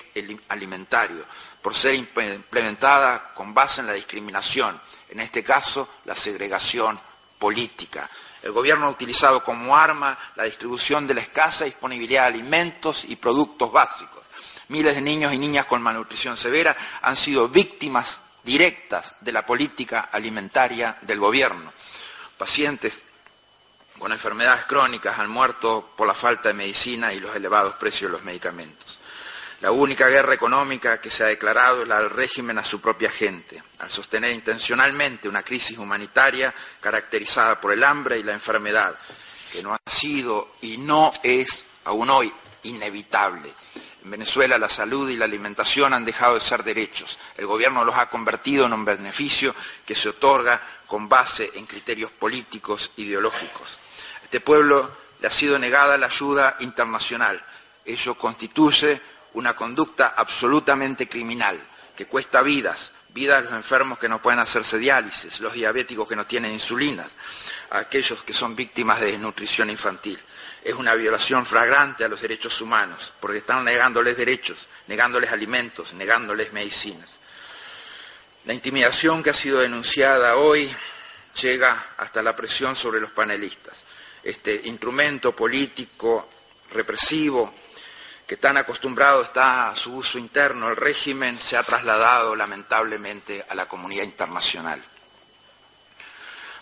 alimentario, 0.49 1.25
por 1.61 1.73
ser 1.75 1.95
implementada 1.95 3.31
con 3.33 3.53
base 3.53 3.81
en 3.81 3.87
la 3.87 3.93
discriminación, 3.93 4.79
en 5.11 5.19
este 5.19 5.43
caso 5.43 5.87
la 6.05 6.15
segregación 6.15 6.99
política. 7.37 8.09
El 8.41 8.51
gobierno 8.51 8.87
ha 8.87 8.89
utilizado 8.89 9.43
como 9.43 9.77
arma 9.77 10.17
la 10.35 10.43
distribución 10.43 11.05
de 11.05 11.13
la 11.13 11.21
escasa 11.21 11.65
disponibilidad 11.65 12.23
de 12.23 12.27
alimentos 12.27 13.05
y 13.05 13.15
productos 13.15 13.71
básicos. 13.71 14.25
Miles 14.69 14.95
de 14.95 15.01
niños 15.01 15.33
y 15.33 15.37
niñas 15.37 15.65
con 15.65 15.81
malnutrición 15.81 16.37
severa 16.37 16.75
han 17.01 17.15
sido 17.15 17.49
víctimas 17.49 18.21
directas 18.43 19.15
de 19.19 19.31
la 19.31 19.45
política 19.45 20.09
alimentaria 20.11 20.97
del 21.01 21.19
gobierno. 21.19 21.71
Pacientes 22.37 23.03
con 23.99 24.11
enfermedades 24.11 24.65
crónicas 24.65 25.19
han 25.19 25.29
muerto 25.29 25.93
por 25.95 26.07
la 26.07 26.15
falta 26.15 26.49
de 26.49 26.55
medicina 26.55 27.13
y 27.13 27.19
los 27.19 27.35
elevados 27.35 27.75
precios 27.75 28.09
de 28.09 28.17
los 28.17 28.25
medicamentos. 28.25 28.97
La 29.61 29.71
única 29.71 30.07
guerra 30.07 30.33
económica 30.33 30.99
que 30.99 31.11
se 31.11 31.23
ha 31.23 31.27
declarado 31.27 31.83
es 31.83 31.87
la 31.87 31.99
del 31.99 32.09
régimen 32.09 32.57
a 32.57 32.65
su 32.65 32.81
propia 32.81 33.11
gente, 33.11 33.61
al 33.77 33.91
sostener 33.91 34.31
intencionalmente 34.31 35.29
una 35.29 35.43
crisis 35.43 35.77
humanitaria 35.77 36.51
caracterizada 36.79 37.61
por 37.61 37.71
el 37.71 37.83
hambre 37.83 38.17
y 38.17 38.23
la 38.23 38.33
enfermedad, 38.33 38.95
que 39.53 39.61
no 39.61 39.75
ha 39.75 39.91
sido 39.91 40.55
y 40.63 40.77
no 40.77 41.13
es 41.21 41.63
aún 41.85 42.09
hoy 42.09 42.33
inevitable. 42.63 43.53
En 44.03 44.09
Venezuela 44.09 44.57
la 44.57 44.67
salud 44.67 45.07
y 45.11 45.15
la 45.15 45.25
alimentación 45.25 45.93
han 45.93 46.05
dejado 46.05 46.33
de 46.33 46.39
ser 46.39 46.63
derechos. 46.63 47.19
El 47.37 47.45
gobierno 47.45 47.85
los 47.85 47.95
ha 47.95 48.09
convertido 48.09 48.65
en 48.65 48.73
un 48.73 48.83
beneficio 48.83 49.53
que 49.85 49.93
se 49.93 50.09
otorga 50.09 50.59
con 50.87 51.07
base 51.07 51.51
en 51.53 51.67
criterios 51.67 52.09
políticos 52.09 52.93
ideológicos. 52.97 53.77
A 54.21 54.23
este 54.23 54.39
pueblo 54.39 54.89
le 55.19 55.27
ha 55.27 55.31
sido 55.31 55.59
negada 55.59 55.99
la 55.99 56.07
ayuda 56.07 56.57
internacional. 56.61 57.45
Ello 57.85 58.15
constituye 58.15 58.99
una 59.33 59.55
conducta 59.55 60.13
absolutamente 60.15 61.07
criminal, 61.07 61.59
que 61.95 62.07
cuesta 62.07 62.41
vidas, 62.41 62.91
vidas 63.09 63.39
a 63.39 63.41
los 63.41 63.51
enfermos 63.53 63.99
que 63.99 64.09
no 64.09 64.21
pueden 64.21 64.39
hacerse 64.39 64.77
diálisis, 64.77 65.39
los 65.39 65.53
diabéticos 65.53 66.07
que 66.07 66.15
no 66.15 66.25
tienen 66.25 66.51
insulina, 66.51 67.07
aquellos 67.71 68.23
que 68.23 68.33
son 68.33 68.55
víctimas 68.55 68.99
de 68.99 69.11
desnutrición 69.11 69.69
infantil. 69.69 70.19
Es 70.63 70.75
una 70.75 70.93
violación 70.93 71.45
flagrante 71.45 72.05
a 72.05 72.07
los 72.07 72.21
derechos 72.21 72.61
humanos, 72.61 73.13
porque 73.19 73.39
están 73.39 73.65
negándoles 73.65 74.17
derechos, 74.17 74.67
negándoles 74.87 75.31
alimentos, 75.31 75.93
negándoles 75.93 76.53
medicinas. 76.53 77.09
La 78.45 78.53
intimidación 78.53 79.21
que 79.21 79.31
ha 79.31 79.35
sido 79.35 79.59
denunciada 79.59 80.35
hoy 80.35 80.69
llega 81.39 81.93
hasta 81.97 82.21
la 82.21 82.35
presión 82.35 82.75
sobre 82.75 82.99
los 82.99 83.11
panelistas. 83.11 83.83
Este 84.23 84.61
instrumento 84.65 85.35
político 85.35 86.29
represivo 86.71 87.53
que 88.31 88.37
tan 88.37 88.55
acostumbrado 88.55 89.23
está 89.23 89.69
a 89.69 89.75
su 89.75 89.93
uso 89.93 90.17
interno 90.17 90.69
el 90.69 90.77
régimen, 90.77 91.37
se 91.37 91.57
ha 91.57 91.63
trasladado 91.63 92.33
lamentablemente 92.33 93.45
a 93.49 93.55
la 93.55 93.65
comunidad 93.65 94.05
internacional. 94.05 94.81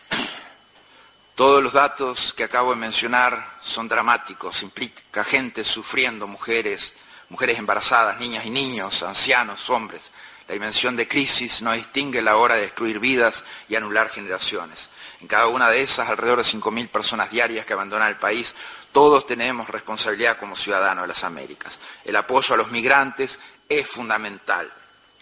Todos 1.35 1.61
los 1.61 1.71
datos 1.71 2.33
que 2.33 2.43
acabo 2.43 2.71
de 2.71 2.77
mencionar 2.77 3.59
son 3.61 3.87
dramáticos, 3.87 4.63
implica 4.63 5.23
gente 5.23 5.63
sufriendo, 5.63 6.25
mujeres, 6.25 6.95
mujeres 7.29 7.59
embarazadas, 7.59 8.19
niñas 8.19 8.47
y 8.47 8.49
niños, 8.49 9.03
ancianos, 9.03 9.69
hombres. 9.69 10.11
La 10.49 10.53
dimensión 10.53 10.97
de 10.97 11.07
crisis 11.07 11.61
no 11.61 11.71
distingue 11.71 12.21
la 12.21 12.35
hora 12.35 12.55
de 12.55 12.61
destruir 12.61 12.99
vidas 12.99 13.45
y 13.69 13.75
anular 13.75 14.09
generaciones. 14.09 14.89
En 15.21 15.27
cada 15.27 15.47
una 15.47 15.69
de 15.69 15.81
esas, 15.81 16.09
alrededor 16.09 16.39
de 16.39 16.43
5.000 16.43 16.89
personas 16.89 17.31
diarias 17.31 17.65
que 17.65 17.73
abandonan 17.73 18.09
el 18.09 18.17
país 18.17 18.53
todos 18.91 19.27
tenemos 19.27 19.69
responsabilidad 19.69 20.37
como 20.37 20.55
ciudadanos 20.55 21.03
de 21.03 21.09
las 21.09 21.23
Américas. 21.23 21.79
El 22.03 22.15
apoyo 22.15 22.55
a 22.55 22.57
los 22.57 22.71
migrantes 22.71 23.39
es 23.67 23.87
fundamental 23.87 24.71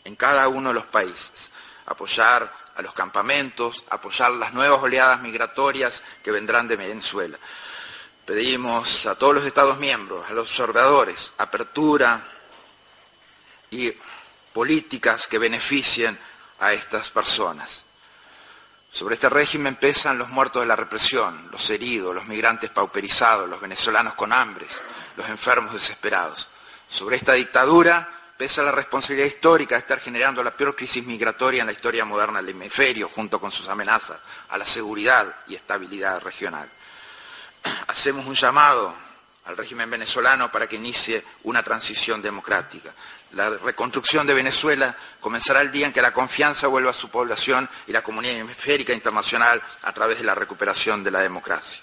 en 0.05 0.15
cada 0.15 0.47
uno 0.47 0.69
de 0.69 0.75
los 0.75 0.85
países. 0.85 1.51
Apoyar 1.85 2.51
a 2.75 2.81
los 2.81 2.93
campamentos, 2.93 3.83
apoyar 3.89 4.31
las 4.31 4.53
nuevas 4.53 4.81
oleadas 4.81 5.21
migratorias 5.21 6.01
que 6.23 6.31
vendrán 6.31 6.67
de 6.67 6.77
Venezuela. 6.77 7.37
Pedimos 8.25 9.05
a 9.05 9.15
todos 9.15 9.35
los 9.35 9.45
Estados 9.45 9.79
miembros, 9.79 10.29
a 10.29 10.33
los 10.33 10.47
observadores, 10.47 11.33
apertura 11.37 12.21
y 13.71 13.91
políticas 14.57 15.27
que 15.27 15.37
beneficien 15.37 16.17
a 16.61 16.73
estas 16.73 17.11
personas. 17.11 17.83
Sobre 18.91 19.13
este 19.13 19.29
régimen 19.29 19.75
pesan 19.75 20.17
los 20.17 20.29
muertos 20.29 20.63
de 20.63 20.65
la 20.65 20.75
represión, 20.75 21.47
los 21.51 21.69
heridos, 21.69 22.15
los 22.15 22.25
migrantes 22.25 22.71
pauperizados, 22.71 23.47
los 23.47 23.61
venezolanos 23.61 24.15
con 24.15 24.33
hambres, 24.33 24.81
los 25.15 25.29
enfermos 25.29 25.73
desesperados. 25.73 26.47
Sobre 26.87 27.17
esta 27.17 27.33
dictadura 27.33 28.11
pesa 28.35 28.63
la 28.63 28.71
responsabilidad 28.71 29.27
histórica 29.27 29.75
de 29.75 29.81
estar 29.81 29.99
generando 29.99 30.43
la 30.43 30.57
peor 30.57 30.75
crisis 30.75 31.05
migratoria 31.05 31.61
en 31.61 31.67
la 31.67 31.73
historia 31.73 32.03
moderna 32.03 32.41
del 32.41 32.55
hemisferio, 32.55 33.09
junto 33.09 33.39
con 33.39 33.51
sus 33.51 33.67
amenazas 33.67 34.17
a 34.49 34.57
la 34.57 34.65
seguridad 34.65 35.35
y 35.47 35.53
estabilidad 35.53 36.19
regional. 36.21 36.67
Hacemos 37.89 38.25
un 38.25 38.33
llamado 38.33 38.91
al 39.47 39.55
régimen 39.55 39.89
venezolano 39.89 40.51
para 40.51 40.67
que 40.67 40.75
inicie 40.75 41.23
una 41.43 41.63
transición 41.63 42.21
democrática. 42.21 42.93
La 43.33 43.49
reconstrucción 43.49 44.27
de 44.27 44.33
Venezuela 44.33 44.95
comenzará 45.21 45.61
el 45.61 45.71
día 45.71 45.87
en 45.87 45.93
que 45.93 46.01
la 46.01 46.13
confianza 46.13 46.67
vuelva 46.67 46.91
a 46.91 46.93
su 46.93 47.09
población 47.09 47.67
y 47.87 47.93
la 47.93 48.03
comunidad 48.03 48.37
hemisférica 48.37 48.93
internacional 48.93 49.61
a 49.83 49.93
través 49.93 50.17
de 50.17 50.25
la 50.25 50.35
recuperación 50.35 51.03
de 51.03 51.11
la 51.11 51.21
democracia. 51.21 51.81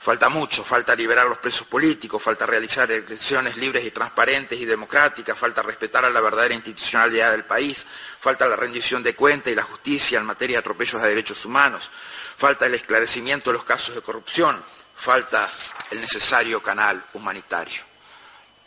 Falta 0.00 0.28
mucho, 0.28 0.62
falta 0.62 0.94
liberar 0.94 1.26
los 1.26 1.38
presos 1.38 1.66
políticos, 1.66 2.22
falta 2.22 2.46
realizar 2.46 2.90
elecciones 2.90 3.56
libres 3.56 3.84
y 3.84 3.90
transparentes 3.90 4.60
y 4.60 4.64
democráticas, 4.64 5.36
falta 5.36 5.60
respetar 5.62 6.04
a 6.04 6.10
la 6.10 6.20
verdadera 6.20 6.54
institucionalidad 6.54 7.32
del 7.32 7.44
país, 7.44 7.84
falta 8.20 8.46
la 8.46 8.56
rendición 8.56 9.02
de 9.02 9.14
cuentas 9.14 9.52
y 9.52 9.56
la 9.56 9.64
justicia 9.64 10.18
en 10.18 10.26
materia 10.26 10.56
de 10.56 10.60
atropellos 10.60 11.02
a 11.02 11.06
derechos 11.06 11.44
humanos, 11.44 11.90
falta 12.36 12.66
el 12.66 12.74
esclarecimiento 12.74 13.50
de 13.50 13.54
los 13.54 13.64
casos 13.64 13.96
de 13.96 14.02
corrupción, 14.02 14.62
falta 14.98 15.48
el 15.92 16.00
necesario 16.00 16.60
canal 16.60 17.02
humanitario. 17.14 17.82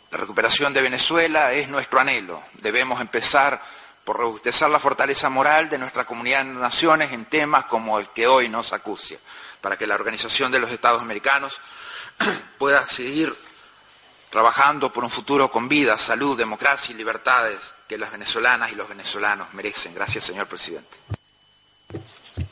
La 0.09 0.17
recuperación 0.17 0.73
de 0.73 0.81
Venezuela 0.81 1.51
es 1.51 1.67
nuestro 1.67 1.99
anhelo. 1.99 2.41
Debemos 2.53 2.99
empezar 3.01 3.61
por 4.03 4.17
robustecer 4.17 4.69
la 4.69 4.79
fortaleza 4.79 5.29
moral 5.29 5.69
de 5.69 5.77
nuestra 5.77 6.05
comunidad 6.05 6.43
de 6.45 6.51
naciones 6.51 7.11
en 7.11 7.25
temas 7.25 7.65
como 7.65 7.99
el 7.99 8.09
que 8.09 8.27
hoy 8.27 8.49
nos 8.49 8.73
acucia, 8.73 9.19
para 9.59 9.77
que 9.77 9.85
la 9.85 9.95
Organización 9.95 10.51
de 10.51 10.59
los 10.59 10.71
Estados 10.71 11.01
Americanos 11.01 11.59
pueda 12.57 12.87
seguir 12.87 13.33
trabajando 14.29 14.91
por 14.91 15.03
un 15.03 15.09
futuro 15.09 15.51
con 15.51 15.67
vida, 15.67 15.97
salud, 15.99 16.37
democracia 16.37 16.93
y 16.93 16.97
libertades 16.97 17.75
que 17.87 17.97
las 17.97 18.11
venezolanas 18.11 18.71
y 18.71 18.75
los 18.75 18.87
venezolanos 18.87 19.53
merecen. 19.53 19.93
Gracias, 19.93 20.23
señor 20.23 20.47
presidente. 20.47 20.97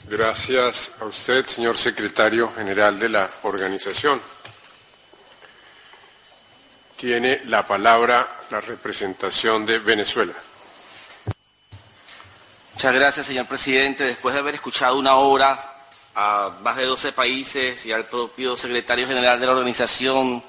Gracias 0.09 0.93
a 1.01 1.05
usted, 1.05 1.45
señor 1.45 1.77
secretario 1.77 2.51
general 2.55 2.97
de 2.97 3.09
la 3.09 3.29
organización. 3.43 4.19
Tiene 6.97 7.41
la 7.45 7.63
palabra 7.67 8.39
la 8.49 8.59
representación 8.59 9.67
de 9.67 9.77
Venezuela. 9.77 10.33
Muchas 12.73 12.95
gracias, 12.95 13.27
señor 13.27 13.45
presidente. 13.45 14.03
Después 14.03 14.33
de 14.33 14.39
haber 14.39 14.55
escuchado 14.55 14.97
una 14.97 15.13
hora 15.13 15.59
a 16.15 16.57
más 16.63 16.77
de 16.77 16.85
12 16.85 17.11
países 17.11 17.85
y 17.85 17.91
al 17.91 18.05
propio 18.05 18.57
secretario 18.57 19.07
general 19.07 19.39
de 19.39 19.45
la 19.45 19.51
organización 19.51 20.43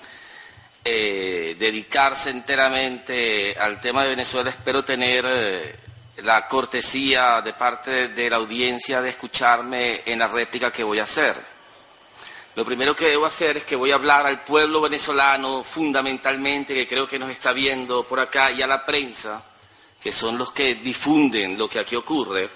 eh, 0.83 1.55
dedicarse 1.59 2.31
enteramente 2.31 3.55
al 3.61 3.79
tema 3.79 4.05
de 4.05 4.09
Venezuela, 4.09 4.49
espero 4.49 4.83
tener 4.83 5.27
eh, 5.29 5.77
la 6.23 6.47
cortesía 6.47 7.41
de 7.43 7.53
parte 7.53 8.09
de 8.09 8.31
la 8.31 8.37
audiencia 8.37 9.01
de 9.01 9.11
escucharme 9.11 10.03
en 10.05 10.19
la 10.19 10.29
réplica 10.29 10.73
que 10.73 10.85
voy 10.85 10.99
a 10.99 11.05
hacer. 11.05 11.37
Lo 12.57 12.65
primero 12.65 12.97
que 12.97 13.07
debo 13.07 13.27
hacer 13.27 13.59
es 13.59 13.65
que 13.65 13.77
voy 13.77 13.93
a 13.93 13.95
hablar 13.95 14.27
al 14.27 14.43
pueblo 14.43 14.81
venezolano 14.81 15.63
fundamentalmente, 15.63 16.75
que 16.75 16.87
creo 16.87 17.07
que 17.07 17.19
nos 17.19 17.31
está 17.31 17.53
viendo 17.53 18.05
por 18.05 18.19
acá, 18.19 18.51
y 18.51 18.61
a 18.61 18.67
la 18.67 18.85
prensa, 18.85 19.43
que 20.03 20.11
son 20.11 20.37
los 20.37 20.53
que 20.53 20.75
difunden 20.75 21.57
lo 21.57 21.69
que 21.69 21.79
aquí 21.79 21.95
ocurre, 21.95 22.49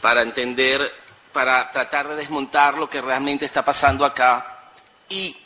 para 0.00 0.22
entender, 0.22 0.94
para 1.32 1.70
tratar 1.70 2.08
de 2.08 2.16
desmontar 2.16 2.78
lo 2.78 2.88
que 2.88 3.02
realmente 3.02 3.44
está 3.44 3.64
pasando 3.64 4.04
acá 4.04 4.70
y 5.08 5.36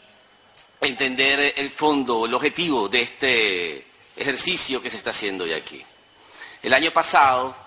entender 0.80 1.54
el 1.56 1.70
fondo, 1.70 2.26
el 2.26 2.34
objetivo 2.34 2.88
de 2.88 3.02
este 3.02 3.86
ejercicio 4.16 4.82
que 4.82 4.90
se 4.90 4.98
está 4.98 5.10
haciendo 5.10 5.44
hoy 5.44 5.52
aquí. 5.54 5.82
El 6.62 6.74
año 6.74 6.90
pasado 6.90 7.63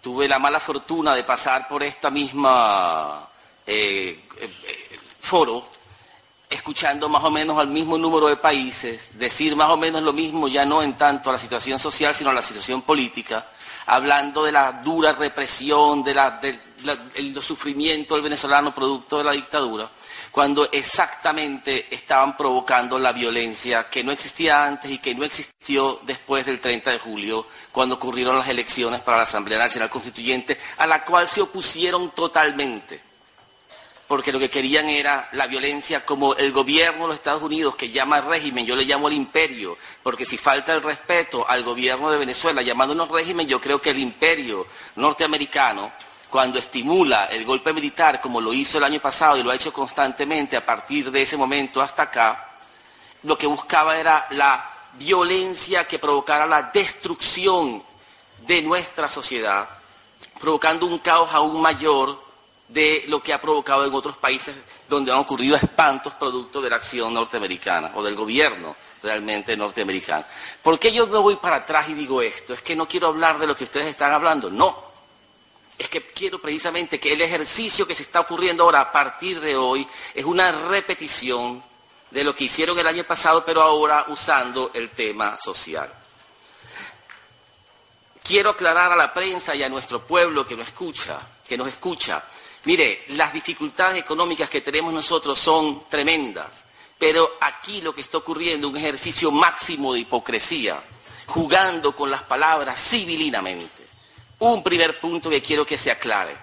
tuve 0.00 0.28
la 0.28 0.38
mala 0.38 0.60
fortuna 0.60 1.14
de 1.14 1.24
pasar 1.24 1.68
por 1.68 1.82
esta 1.82 2.10
misma 2.10 3.28
eh, 3.66 4.24
eh, 4.36 4.98
foro 5.20 5.62
escuchando 6.50 7.08
más 7.08 7.22
o 7.22 7.30
menos 7.30 7.56
al 7.58 7.68
mismo 7.68 7.96
número 7.96 8.26
de 8.26 8.36
países, 8.36 9.16
decir 9.16 9.54
más 9.54 9.70
o 9.70 9.76
menos 9.76 10.02
lo 10.02 10.12
mismo, 10.12 10.48
ya 10.48 10.64
no 10.64 10.82
en 10.82 10.94
tanto 10.94 11.30
a 11.30 11.34
la 11.34 11.38
situación 11.38 11.78
social, 11.78 12.12
sino 12.12 12.30
a 12.30 12.34
la 12.34 12.42
situación 12.42 12.82
política, 12.82 13.46
hablando 13.90 14.44
de 14.44 14.52
la 14.52 14.72
dura 14.72 15.12
represión, 15.12 16.04
de 16.04 16.14
la, 16.14 16.40
del 16.40 17.42
sufrimiento 17.42 18.14
del 18.14 18.22
venezolano 18.22 18.72
producto 18.72 19.18
de 19.18 19.24
la 19.24 19.32
dictadura, 19.32 19.88
cuando 20.30 20.68
exactamente 20.70 21.92
estaban 21.92 22.36
provocando 22.36 23.00
la 23.00 23.10
violencia 23.10 23.88
que 23.88 24.04
no 24.04 24.12
existía 24.12 24.64
antes 24.64 24.92
y 24.92 24.98
que 24.98 25.16
no 25.16 25.24
existió 25.24 25.98
después 26.02 26.46
del 26.46 26.60
30 26.60 26.92
de 26.92 26.98
julio, 27.00 27.46
cuando 27.72 27.96
ocurrieron 27.96 28.38
las 28.38 28.48
elecciones 28.48 29.00
para 29.00 29.16
la 29.16 29.22
Asamblea 29.24 29.58
Nacional 29.58 29.90
Constituyente, 29.90 30.56
a 30.78 30.86
la 30.86 31.04
cual 31.04 31.26
se 31.26 31.40
opusieron 31.42 32.12
totalmente 32.12 33.09
porque 34.10 34.32
lo 34.32 34.40
que 34.40 34.50
querían 34.50 34.88
era 34.88 35.28
la 35.34 35.46
violencia 35.46 36.04
como 36.04 36.34
el 36.34 36.50
gobierno 36.50 37.02
de 37.02 37.08
los 37.10 37.16
Estados 37.18 37.44
Unidos, 37.44 37.76
que 37.76 37.92
llama 37.92 38.20
régimen, 38.20 38.66
yo 38.66 38.74
le 38.74 38.84
llamo 38.84 39.06
el 39.06 39.14
imperio, 39.14 39.78
porque 40.02 40.24
si 40.24 40.36
falta 40.36 40.74
el 40.74 40.82
respeto 40.82 41.48
al 41.48 41.62
gobierno 41.62 42.10
de 42.10 42.18
Venezuela 42.18 42.60
llamándonos 42.60 43.08
régimen, 43.08 43.46
yo 43.46 43.60
creo 43.60 43.80
que 43.80 43.90
el 43.90 44.00
imperio 44.00 44.66
norteamericano, 44.96 45.92
cuando 46.28 46.58
estimula 46.58 47.26
el 47.26 47.44
golpe 47.44 47.72
militar, 47.72 48.20
como 48.20 48.40
lo 48.40 48.52
hizo 48.52 48.78
el 48.78 48.84
año 48.84 48.98
pasado 48.98 49.36
y 49.36 49.44
lo 49.44 49.52
ha 49.52 49.54
hecho 49.54 49.72
constantemente 49.72 50.56
a 50.56 50.66
partir 50.66 51.08
de 51.12 51.22
ese 51.22 51.36
momento 51.36 51.80
hasta 51.80 52.02
acá, 52.02 52.56
lo 53.22 53.38
que 53.38 53.46
buscaba 53.46 53.96
era 53.96 54.26
la 54.30 54.72
violencia 54.94 55.86
que 55.86 56.00
provocara 56.00 56.46
la 56.46 56.64
destrucción 56.74 57.80
de 58.44 58.60
nuestra 58.60 59.06
sociedad, 59.06 59.68
provocando 60.40 60.86
un 60.86 60.98
caos 60.98 61.32
aún 61.32 61.62
mayor 61.62 62.29
de 62.72 63.04
lo 63.08 63.20
que 63.20 63.32
ha 63.32 63.40
provocado 63.40 63.84
en 63.84 63.92
otros 63.92 64.16
países 64.16 64.54
donde 64.88 65.10
han 65.10 65.18
ocurrido 65.18 65.56
espantos 65.56 66.14
producto 66.14 66.62
de 66.62 66.70
la 66.70 66.76
acción 66.76 67.12
norteamericana 67.12 67.90
o 67.94 68.02
del 68.02 68.14
gobierno 68.14 68.76
realmente 69.02 69.56
norteamericano. 69.56 70.24
¿Por 70.62 70.78
qué 70.78 70.92
yo 70.92 71.06
me 71.08 71.18
voy 71.18 71.36
para 71.36 71.56
atrás 71.56 71.88
y 71.88 71.94
digo 71.94 72.22
esto? 72.22 72.54
Es 72.54 72.62
que 72.62 72.76
no 72.76 72.86
quiero 72.86 73.08
hablar 73.08 73.38
de 73.38 73.46
lo 73.46 73.56
que 73.56 73.64
ustedes 73.64 73.88
están 73.88 74.12
hablando, 74.12 74.50
no. 74.50 74.90
Es 75.76 75.88
que 75.88 76.06
quiero 76.06 76.40
precisamente 76.40 77.00
que 77.00 77.12
el 77.12 77.22
ejercicio 77.22 77.86
que 77.86 77.94
se 77.94 78.04
está 78.04 78.20
ocurriendo 78.20 78.64
ahora 78.64 78.82
a 78.82 78.92
partir 78.92 79.40
de 79.40 79.56
hoy 79.56 79.86
es 80.14 80.24
una 80.24 80.52
repetición 80.52 81.62
de 82.10 82.24
lo 82.24 82.34
que 82.34 82.44
hicieron 82.44 82.78
el 82.78 82.86
año 82.86 83.04
pasado, 83.04 83.44
pero 83.44 83.62
ahora 83.62 84.04
usando 84.08 84.70
el 84.74 84.90
tema 84.90 85.36
social. 85.38 85.92
Quiero 88.22 88.50
aclarar 88.50 88.92
a 88.92 88.96
la 88.96 89.12
prensa 89.12 89.54
y 89.54 89.62
a 89.62 89.68
nuestro 89.68 90.06
pueblo 90.06 90.46
que 90.46 90.56
nos 90.56 90.68
escucha, 90.68 91.18
que 91.48 91.56
nos 91.56 91.68
escucha, 91.68 92.22
Mire, 92.64 93.04
las 93.08 93.32
dificultades 93.32 94.02
económicas 94.02 94.50
que 94.50 94.60
tenemos 94.60 94.92
nosotros 94.92 95.38
son 95.38 95.88
tremendas, 95.88 96.64
pero 96.98 97.38
aquí 97.40 97.80
lo 97.80 97.94
que 97.94 98.02
está 98.02 98.18
ocurriendo 98.18 98.66
es 98.66 98.72
un 98.74 98.78
ejercicio 98.78 99.30
máximo 99.30 99.94
de 99.94 100.00
hipocresía, 100.00 100.78
jugando 101.26 101.96
con 101.96 102.10
las 102.10 102.22
palabras 102.22 102.78
civilinamente. 102.78 103.88
Un 104.40 104.62
primer 104.62 105.00
punto 105.00 105.30
que 105.30 105.40
quiero 105.40 105.64
que 105.64 105.78
se 105.78 105.90
aclare. 105.90 106.36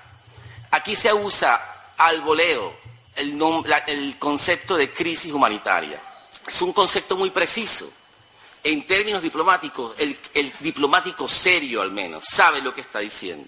Aquí 0.71 0.95
se 0.95 1.13
usa 1.13 1.93
al 1.97 2.21
voleo 2.21 2.75
el, 3.15 4.15
concepto 4.17 4.75
de 4.75 4.91
crisis 4.91 5.31
humanitaria. 5.31 6.01
Es 6.47 6.61
un 6.61 6.73
concepto 6.73 7.15
muy 7.15 7.29
preciso. 7.29 7.91
En 8.63 8.87
términos 8.87 9.21
diplomáticos, 9.21 9.95
el 9.99 10.53
diplomático 10.59 11.27
serio 11.27 11.81
al 11.81 11.91
menos 11.91 12.25
sabe 12.25 12.61
lo 12.61 12.73
que 12.73 12.81
está 12.81 12.99
diciendo. 12.99 13.47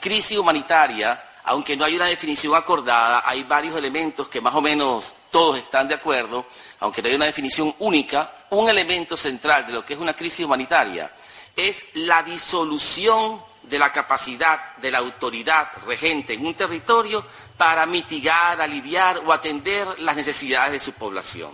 Crisis 0.00 0.36
humanitaria 0.38 1.27
aunque 1.48 1.76
no 1.76 1.84
hay 1.84 1.96
una 1.96 2.06
definición 2.06 2.54
acordada, 2.54 3.22
hay 3.24 3.42
varios 3.44 3.74
elementos 3.76 4.28
que 4.28 4.40
más 4.40 4.54
o 4.54 4.60
menos 4.60 5.14
todos 5.30 5.58
están 5.58 5.88
de 5.88 5.94
acuerdo, 5.94 6.46
aunque 6.80 7.02
no 7.02 7.08
hay 7.08 7.14
una 7.14 7.26
definición 7.26 7.74
única, 7.78 8.46
un 8.50 8.68
elemento 8.68 9.16
central 9.16 9.66
de 9.66 9.72
lo 9.72 9.84
que 9.84 9.94
es 9.94 10.00
una 10.00 10.14
crisis 10.14 10.44
humanitaria 10.44 11.10
es 11.58 11.86
la 11.94 12.22
disolución 12.22 13.40
de 13.64 13.78
la 13.78 13.90
capacidad 13.90 14.76
de 14.76 14.92
la 14.92 14.98
autoridad 14.98 15.68
regente 15.86 16.34
en 16.34 16.46
un 16.46 16.54
territorio 16.54 17.24
para 17.56 17.84
mitigar, 17.84 18.60
aliviar 18.60 19.20
o 19.26 19.32
atender 19.32 19.98
las 19.98 20.14
necesidades 20.14 20.72
de 20.72 20.78
su 20.78 20.92
población. 20.92 21.50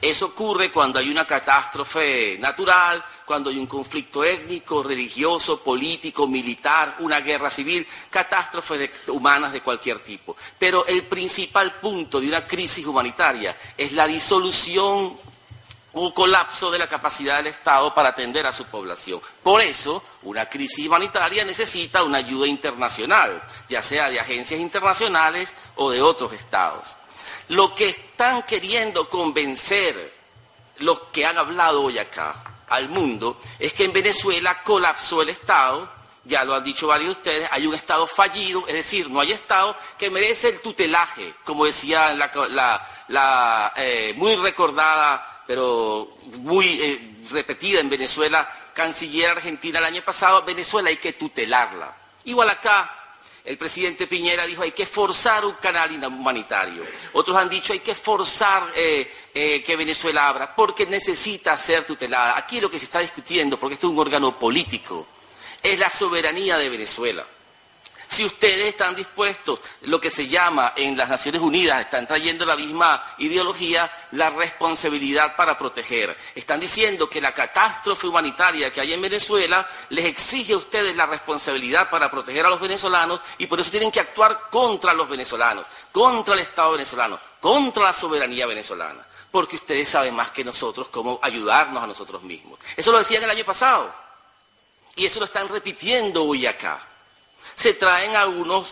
Eso 0.00 0.26
ocurre 0.26 0.70
cuando 0.70 0.98
hay 0.98 1.10
una 1.10 1.26
catástrofe 1.26 2.38
natural, 2.40 3.04
cuando 3.24 3.50
hay 3.50 3.58
un 3.58 3.66
conflicto 3.66 4.22
étnico, 4.22 4.82
religioso, 4.82 5.60
político, 5.60 6.26
militar, 6.26 6.96
una 7.00 7.20
guerra 7.20 7.50
civil, 7.50 7.86
catástrofes 8.10 8.90
humanas 9.08 9.52
de 9.52 9.62
cualquier 9.62 10.00
tipo. 10.00 10.36
Pero 10.58 10.86
el 10.86 11.04
principal 11.04 11.72
punto 11.74 12.20
de 12.20 12.28
una 12.28 12.46
crisis 12.46 12.86
humanitaria 12.86 13.56
es 13.76 13.92
la 13.92 14.06
disolución 14.06 15.16
o 15.96 16.12
colapso 16.12 16.70
de 16.70 16.78
la 16.78 16.88
capacidad 16.88 17.36
del 17.36 17.46
Estado 17.46 17.94
para 17.94 18.10
atender 18.10 18.46
a 18.46 18.52
su 18.52 18.64
población. 18.66 19.20
Por 19.42 19.60
eso, 19.60 20.02
una 20.22 20.46
crisis 20.48 20.86
humanitaria 20.86 21.44
necesita 21.44 22.02
una 22.02 22.18
ayuda 22.18 22.46
internacional, 22.46 23.40
ya 23.68 23.80
sea 23.80 24.10
de 24.10 24.20
agencias 24.20 24.60
internacionales 24.60 25.54
o 25.76 25.90
de 25.90 26.02
otros 26.02 26.32
estados. 26.32 26.96
Lo 27.48 27.74
que 27.74 27.90
están 27.90 28.42
queriendo 28.42 29.08
convencer 29.08 30.12
los 30.78 30.98
que 31.12 31.24
han 31.24 31.38
hablado 31.38 31.82
hoy 31.82 31.98
acá 31.98 32.53
al 32.68 32.88
mundo 32.88 33.40
es 33.58 33.74
que 33.74 33.84
en 33.84 33.92
Venezuela 33.92 34.62
colapsó 34.62 35.22
el 35.22 35.28
Estado, 35.30 35.88
ya 36.24 36.44
lo 36.44 36.54
han 36.54 36.64
dicho 36.64 36.86
varios 36.86 37.08
de 37.08 37.12
ustedes, 37.12 37.48
hay 37.50 37.66
un 37.66 37.74
Estado 37.74 38.06
fallido, 38.06 38.64
es 38.66 38.74
decir, 38.74 39.10
no 39.10 39.20
hay 39.20 39.32
Estado 39.32 39.76
que 39.98 40.10
merece 40.10 40.48
el 40.48 40.60
tutelaje, 40.60 41.34
como 41.44 41.64
decía 41.66 42.14
la, 42.14 43.72
eh, 43.76 44.14
muy 44.16 44.36
recordada, 44.36 45.42
pero 45.46 46.16
muy 46.38 46.80
eh, 46.80 47.16
repetida 47.30 47.80
en 47.80 47.90
Venezuela, 47.90 48.48
canciller 48.72 49.30
argentina 49.30 49.78
el 49.78 49.84
año 49.84 50.02
pasado, 50.02 50.42
Venezuela 50.42 50.88
hay 50.88 50.96
que 50.96 51.12
tutelarla. 51.12 51.94
Igual 52.24 52.48
acá, 52.48 53.03
El 53.44 53.58
presidente 53.58 54.06
Piñera 54.06 54.46
dijo 54.46 54.62
hay 54.62 54.72
que 54.72 54.86
forzar 54.86 55.44
un 55.44 55.52
canal 55.54 55.92
humanitario. 56.06 56.82
Otros 57.12 57.36
han 57.36 57.50
dicho 57.50 57.74
hay 57.74 57.80
que 57.80 57.94
forzar 57.94 58.72
eh, 58.74 59.06
eh, 59.34 59.62
que 59.62 59.76
Venezuela 59.76 60.28
abra 60.28 60.56
porque 60.56 60.86
necesita 60.86 61.56
ser 61.58 61.84
tutelada. 61.84 62.38
Aquí 62.38 62.58
lo 62.58 62.70
que 62.70 62.78
se 62.78 62.86
está 62.86 63.00
discutiendo, 63.00 63.58
porque 63.58 63.74
esto 63.74 63.88
es 63.88 63.92
un 63.92 63.98
órgano 63.98 64.38
político, 64.38 65.06
es 65.62 65.78
la 65.78 65.90
soberanía 65.90 66.56
de 66.56 66.70
Venezuela. 66.70 67.26
Si 68.14 68.24
ustedes 68.24 68.68
están 68.68 68.94
dispuestos, 68.94 69.60
lo 69.80 70.00
que 70.00 70.08
se 70.08 70.28
llama 70.28 70.72
en 70.76 70.96
las 70.96 71.08
Naciones 71.08 71.42
Unidas, 71.42 71.80
están 71.80 72.06
trayendo 72.06 72.46
la 72.46 72.54
misma 72.54 73.02
ideología, 73.18 73.90
la 74.12 74.30
responsabilidad 74.30 75.34
para 75.34 75.58
proteger. 75.58 76.16
Están 76.32 76.60
diciendo 76.60 77.10
que 77.10 77.20
la 77.20 77.34
catástrofe 77.34 78.06
humanitaria 78.06 78.72
que 78.72 78.80
hay 78.80 78.92
en 78.92 79.02
Venezuela 79.02 79.66
les 79.88 80.04
exige 80.04 80.52
a 80.52 80.58
ustedes 80.58 80.94
la 80.94 81.06
responsabilidad 81.06 81.90
para 81.90 82.08
proteger 82.08 82.46
a 82.46 82.50
los 82.50 82.60
venezolanos 82.60 83.18
y 83.38 83.48
por 83.48 83.58
eso 83.58 83.72
tienen 83.72 83.90
que 83.90 83.98
actuar 83.98 84.42
contra 84.48 84.94
los 84.94 85.08
venezolanos, 85.08 85.66
contra 85.90 86.34
el 86.34 86.40
Estado 86.42 86.70
venezolano, 86.70 87.18
contra 87.40 87.82
la 87.82 87.92
soberanía 87.92 88.46
venezolana. 88.46 89.04
Porque 89.32 89.56
ustedes 89.56 89.88
saben 89.88 90.14
más 90.14 90.30
que 90.30 90.44
nosotros 90.44 90.88
cómo 90.88 91.18
ayudarnos 91.20 91.82
a 91.82 91.88
nosotros 91.88 92.22
mismos. 92.22 92.60
Eso 92.76 92.92
lo 92.92 92.98
decían 92.98 93.24
el 93.24 93.30
año 93.30 93.44
pasado. 93.44 93.92
Y 94.94 95.04
eso 95.04 95.18
lo 95.18 95.26
están 95.26 95.48
repitiendo 95.48 96.22
hoy 96.22 96.46
acá 96.46 96.93
se 97.54 97.74
traen 97.74 98.16
a 98.16 98.26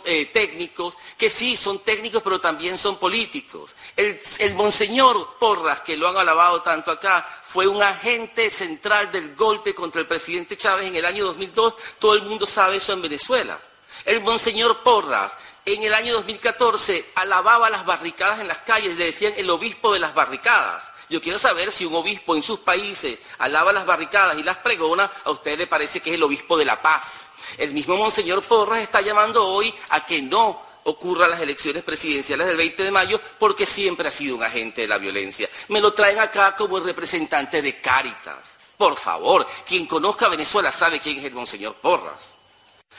eh, 0.04 0.26
técnicos 0.26 0.94
que 1.16 1.30
sí 1.30 1.56
son 1.56 1.80
técnicos 1.80 2.22
pero 2.22 2.40
también 2.40 2.78
son 2.78 2.98
políticos. 2.98 3.74
El, 3.96 4.20
el, 4.38 4.54
monseñor 4.54 5.36
Porras, 5.38 5.80
que 5.80 5.96
lo 5.96 6.08
han 6.08 6.16
alabado 6.16 6.62
tanto 6.62 6.90
acá, 6.90 7.26
fue 7.44 7.66
un 7.66 7.82
agente 7.82 8.50
central 8.50 9.10
del 9.12 9.34
golpe 9.34 9.74
contra 9.74 10.00
el 10.00 10.06
presidente 10.06 10.56
Chávez 10.56 10.86
en 10.86 10.96
el 10.96 11.04
año 11.04 11.24
2002. 11.26 11.74
Todo 11.98 12.14
el 12.14 12.22
mundo 12.22 12.46
sabe 12.46 12.76
eso 12.76 12.92
en 12.92 13.02
Venezuela. 13.02 13.58
El 14.04 14.20
monseñor 14.20 14.78
Porras 14.78 15.32
en 15.64 15.82
el 15.82 15.94
año 15.94 16.14
2014 16.14 17.10
alababa 17.14 17.70
las 17.70 17.86
barricadas 17.86 18.40
en 18.40 18.48
las 18.48 18.58
calles, 18.58 18.96
le 18.96 19.06
decían 19.06 19.32
el 19.36 19.48
obispo 19.48 19.92
de 19.92 20.00
las 20.00 20.12
barricadas. 20.12 20.90
Yo 21.08 21.20
quiero 21.20 21.38
saber 21.38 21.70
si 21.70 21.84
un 21.84 21.94
obispo 21.94 22.34
en 22.34 22.42
sus 22.42 22.60
países 22.60 23.20
alaba 23.38 23.72
las 23.72 23.86
barricadas 23.86 24.38
y 24.38 24.42
las 24.42 24.56
pregona, 24.56 25.10
a 25.24 25.30
usted 25.30 25.56
le 25.58 25.66
parece 25.66 26.00
que 26.00 26.10
es 26.10 26.16
el 26.16 26.22
obispo 26.22 26.58
de 26.58 26.64
la 26.64 26.82
paz. 26.82 27.28
El 27.58 27.72
mismo 27.72 27.96
Monseñor 27.96 28.42
Porras 28.42 28.82
está 28.82 29.00
llamando 29.00 29.46
hoy 29.46 29.72
a 29.90 30.04
que 30.04 30.22
no 30.22 30.60
ocurran 30.84 31.30
las 31.30 31.40
elecciones 31.40 31.84
presidenciales 31.84 32.46
del 32.46 32.56
20 32.56 32.84
de 32.84 32.90
mayo 32.90 33.20
porque 33.38 33.66
siempre 33.66 34.08
ha 34.08 34.12
sido 34.12 34.36
un 34.36 34.42
agente 34.42 34.82
de 34.82 34.88
la 34.88 34.98
violencia. 34.98 35.48
Me 35.68 35.80
lo 35.80 35.92
traen 35.92 36.18
acá 36.18 36.56
como 36.56 36.78
el 36.78 36.84
representante 36.84 37.62
de 37.62 37.80
Cáritas. 37.80 38.58
Por 38.76 38.96
favor, 38.96 39.46
quien 39.66 39.86
conozca 39.86 40.26
a 40.26 40.30
Venezuela 40.30 40.72
sabe 40.72 40.98
quién 40.98 41.18
es 41.18 41.24
el 41.24 41.34
Monseñor 41.34 41.74
Porras. 41.74 42.34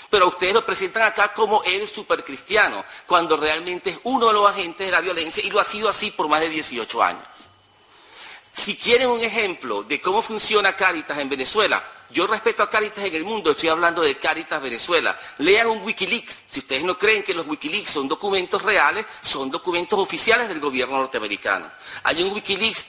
Pero 0.09 0.27
ustedes 0.27 0.53
lo 0.53 0.65
presentan 0.65 1.03
acá 1.03 1.33
como 1.33 1.63
el 1.63 1.87
supercristiano, 1.87 2.83
cuando 3.07 3.37
realmente 3.37 3.91
es 3.91 3.99
uno 4.03 4.27
de 4.27 4.33
los 4.33 4.49
agentes 4.49 4.87
de 4.87 4.91
la 4.91 5.01
violencia 5.01 5.43
y 5.43 5.49
lo 5.49 5.59
ha 5.59 5.63
sido 5.63 5.89
así 5.89 6.11
por 6.11 6.27
más 6.27 6.41
de 6.41 6.49
18 6.49 7.03
años. 7.03 7.27
Si 8.53 8.77
quieren 8.77 9.09
un 9.09 9.21
ejemplo 9.21 9.83
de 9.83 9.99
cómo 9.99 10.21
funciona 10.21 10.75
Cáritas 10.75 11.17
en 11.17 11.27
Venezuela, 11.27 11.83
yo 12.11 12.27
respeto 12.27 12.61
a 12.61 12.69
Caritas 12.69 13.03
en 13.03 13.15
el 13.15 13.23
mundo, 13.23 13.51
estoy 13.51 13.69
hablando 13.69 14.03
de 14.03 14.17
Caritas 14.19 14.61
Venezuela. 14.61 15.19
Lean 15.39 15.67
un 15.67 15.81
Wikileaks. 15.81 16.43
Si 16.47 16.59
ustedes 16.59 16.83
no 16.83 16.95
creen 16.95 17.23
que 17.23 17.33
los 17.33 17.47
Wikileaks 17.47 17.89
son 17.89 18.07
documentos 18.07 18.61
reales, 18.61 19.05
son 19.21 19.49
documentos 19.49 19.99
oficiales 19.99 20.47
del 20.47 20.59
gobierno 20.59 20.97
norteamericano. 20.97 21.71
Hay 22.03 22.21
un 22.21 22.31
Wikileaks 22.31 22.87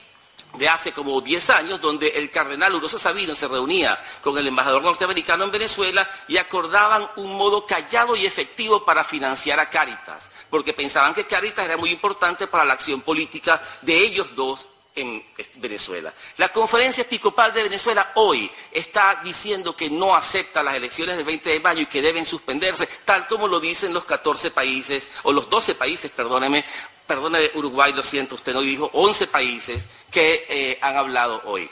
de 0.53 0.69
hace 0.69 0.91
como 0.91 1.19
10 1.19 1.49
años, 1.49 1.81
donde 1.81 2.09
el 2.09 2.29
cardenal 2.29 2.75
Uroso 2.75 2.99
Sabino 2.99 3.33
se 3.33 3.47
reunía 3.47 3.99
con 4.21 4.37
el 4.37 4.47
embajador 4.47 4.83
norteamericano 4.83 5.43
en 5.43 5.51
Venezuela 5.51 6.07
y 6.27 6.37
acordaban 6.37 7.09
un 7.15 7.35
modo 7.35 7.65
callado 7.65 8.15
y 8.15 8.27
efectivo 8.27 8.85
para 8.85 9.03
financiar 9.03 9.59
a 9.59 9.69
Caritas, 9.69 10.29
porque 10.49 10.73
pensaban 10.73 11.15
que 11.15 11.25
Caritas 11.25 11.65
era 11.65 11.77
muy 11.77 11.89
importante 11.89 12.45
para 12.45 12.63
la 12.63 12.73
acción 12.73 13.01
política 13.01 13.61
de 13.81 13.97
ellos 13.97 14.35
dos 14.35 14.67
en 14.95 15.23
Venezuela. 15.55 16.13
La 16.37 16.49
conferencia 16.49 17.01
episcopal 17.01 17.53
de 17.53 17.63
Venezuela 17.63 18.11
hoy 18.15 18.49
está 18.71 19.21
diciendo 19.23 19.75
que 19.75 19.89
no 19.89 20.15
acepta 20.15 20.63
las 20.63 20.75
elecciones 20.75 21.17
del 21.17 21.25
20 21.25 21.49
de 21.49 21.59
mayo 21.59 21.81
y 21.81 21.85
que 21.85 22.01
deben 22.01 22.25
suspenderse, 22.25 22.87
tal 23.03 23.27
como 23.27 23.47
lo 23.47 23.59
dicen 23.59 23.93
los 23.93 24.05
14 24.05 24.51
países, 24.51 25.09
o 25.23 25.33
los 25.33 25.49
12 25.49 25.75
países, 25.75 26.11
perdóneme, 26.11 26.63
perdone 27.05 27.51
Uruguay, 27.55 27.93
lo 27.93 28.03
siento, 28.03 28.35
usted 28.35 28.53
no 28.53 28.61
dijo, 28.61 28.89
11 28.93 29.27
países 29.27 29.87
que 30.09 30.45
eh, 30.47 30.79
han 30.81 30.95
hablado 30.95 31.41
hoy. 31.45 31.69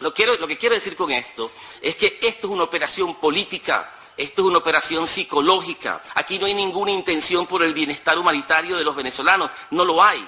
Lo 0.00 0.12
que 0.12 0.58
quiero 0.58 0.74
decir 0.74 0.96
con 0.96 1.10
esto 1.10 1.50
es 1.80 1.96
que 1.96 2.18
esto 2.20 2.46
es 2.48 2.52
una 2.52 2.64
operación 2.64 3.14
política, 3.14 3.92
esto 4.16 4.42
es 4.42 4.48
una 4.48 4.58
operación 4.58 5.06
psicológica. 5.06 6.02
Aquí 6.14 6.38
no 6.38 6.46
hay 6.46 6.54
ninguna 6.54 6.90
intención 6.90 7.46
por 7.46 7.62
el 7.62 7.72
bienestar 7.72 8.18
humanitario 8.18 8.76
de 8.76 8.84
los 8.84 8.94
venezolanos, 8.94 9.50
no 9.70 9.84
lo 9.84 10.02
hay. 10.02 10.26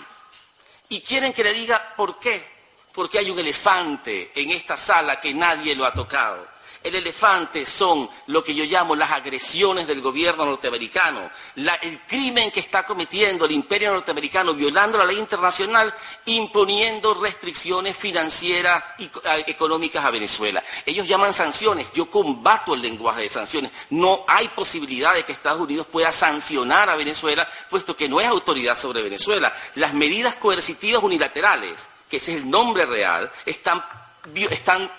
Y 0.89 1.01
quieren 1.01 1.33
que 1.33 1.45
le 1.45 1.53
diga 1.53 1.95
por 1.97 2.19
qué. 2.19 2.59
Porque 2.93 3.19
hay 3.19 3.31
un 3.31 3.39
elefante 3.39 4.33
en 4.35 4.51
esta 4.51 4.77
sala 4.77 5.21
que 5.21 5.33
nadie 5.33 5.75
lo 5.75 5.85
ha 5.85 5.93
tocado. 5.93 6.58
El 6.83 6.95
elefante 6.95 7.67
son 7.67 8.09
lo 8.29 8.43
que 8.43 8.55
yo 8.55 8.65
llamo 8.65 8.95
las 8.95 9.11
agresiones 9.11 9.87
del 9.87 10.01
gobierno 10.01 10.45
norteamericano, 10.45 11.31
el 11.57 12.01
crimen 12.07 12.51
que 12.51 12.61
está 12.61 12.85
cometiendo 12.85 13.45
el 13.45 13.53
imperio 13.53 13.93
norteamericano 13.93 14.55
violando 14.55 14.97
la 14.97 15.05
ley 15.05 15.19
internacional, 15.19 15.93
imponiendo 16.27 17.15
restricciones 17.15 17.97
financieras 17.97 18.85
y 18.99 19.11
económicas 19.47 20.05
a 20.05 20.11
Venezuela. 20.11 20.63
Ellos 20.87 21.09
llaman 21.09 21.35
sanciones, 21.35 21.93
yo 21.93 22.11
combato 22.11 22.75
el 22.75 22.83
lenguaje 22.83 23.23
de 23.23 23.29
sanciones. 23.29 23.73
No 23.91 24.25
hay 24.29 24.49
posibilidad 24.49 25.15
de 25.15 25.25
que 25.25 25.33
Estados 25.33 25.61
Unidos 25.61 25.87
pueda 25.87 26.13
sancionar 26.13 26.89
a 26.91 26.97
Venezuela, 26.97 27.49
puesto 27.69 27.97
que 27.97 28.09
no 28.09 28.21
es 28.21 28.27
autoridad 28.27 28.77
sobre 28.77 29.03
Venezuela. 29.03 29.53
Las 29.75 29.95
medidas 29.95 30.37
coercitivas 30.37 31.03
unilaterales, 31.03 31.89
que 32.09 32.19
ese 32.19 32.33
es 32.33 32.39
el 32.39 32.51
nombre 32.51 32.87
real, 32.87 33.31
están 33.45 33.83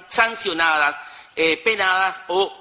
sancionadas 0.08 0.98
eh, 1.42 1.56
penadas 1.56 2.22
o 2.28 2.54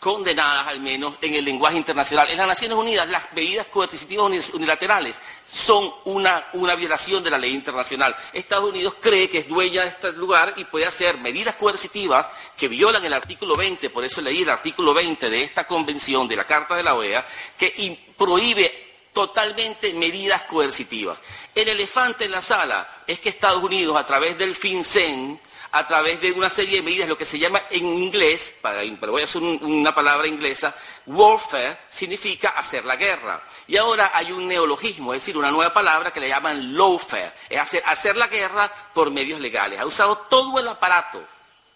condenadas 0.00 0.66
al 0.66 0.80
menos 0.80 1.14
en 1.22 1.34
el 1.34 1.44
lenguaje 1.44 1.76
internacional. 1.76 2.28
En 2.28 2.36
las 2.36 2.48
Naciones 2.48 2.76
Unidas 2.76 3.08
las 3.08 3.32
medidas 3.32 3.66
coercitivas 3.66 4.50
unilaterales 4.52 5.14
son 5.48 5.88
una, 6.06 6.44
una, 6.54 6.74
violación 6.74 7.22
de 7.22 7.30
la 7.30 7.38
ley 7.38 7.54
internacional. 7.54 8.16
Estados 8.32 8.70
Unidos 8.70 8.96
cree 9.00 9.28
que 9.28 9.38
es 9.38 9.48
dueña 9.48 9.82
de 9.82 9.88
este 9.90 10.10
lugar 10.14 10.52
y 10.56 10.64
puede 10.64 10.84
hacer 10.84 11.18
medidas 11.18 11.54
coercitivas 11.54 12.26
que 12.56 12.66
violan 12.66 13.04
el 13.04 13.12
artículo 13.12 13.54
20, 13.54 13.88
por 13.90 14.04
eso 14.04 14.20
leí 14.20 14.42
el 14.42 14.50
artículo 14.50 14.92
20 14.92 15.30
de 15.30 15.44
esta 15.44 15.64
convención 15.64 16.26
de 16.26 16.34
la 16.34 16.44
Carta 16.44 16.74
de 16.74 16.82
la 16.82 16.96
OEA, 16.96 17.24
que 17.56 18.12
prohíbe 18.18 18.96
totalmente 19.12 19.92
medidas 19.94 20.42
coercitivas. 20.42 21.20
El 21.54 21.68
elefante 21.68 22.24
en 22.24 22.32
la 22.32 22.42
sala 22.42 23.04
es 23.06 23.20
que 23.20 23.28
Estados 23.28 23.62
Unidos, 23.62 23.96
a 23.96 24.04
través 24.04 24.36
del 24.36 24.56
FinCEN, 24.56 25.40
a 25.74 25.84
través 25.84 26.20
de 26.20 26.30
una 26.30 26.48
serie 26.48 26.76
de 26.76 26.82
medidas, 26.82 27.08
lo 27.08 27.18
que 27.18 27.24
se 27.24 27.36
llama 27.36 27.60
en 27.68 27.84
inglés, 27.84 28.54
para, 28.60 28.82
voy 29.08 29.22
a 29.22 29.24
usar 29.24 29.42
una 29.42 29.92
palabra 29.92 30.28
inglesa, 30.28 30.72
warfare 31.04 31.78
significa 31.90 32.50
hacer 32.50 32.84
la 32.84 32.94
guerra. 32.94 33.42
Y 33.66 33.76
ahora 33.76 34.12
hay 34.14 34.30
un 34.30 34.46
neologismo, 34.46 35.12
es 35.12 35.22
decir, 35.22 35.36
una 35.36 35.50
nueva 35.50 35.72
palabra 35.72 36.12
que 36.12 36.20
le 36.20 36.28
llaman 36.28 36.76
lawfare, 36.76 37.32
es 37.50 37.58
hacer, 37.58 37.82
hacer 37.86 38.16
la 38.16 38.28
guerra 38.28 38.72
por 38.94 39.10
medios 39.10 39.40
legales. 39.40 39.80
Ha 39.80 39.84
usado 39.84 40.16
todo 40.30 40.60
el 40.60 40.68
aparato 40.68 41.20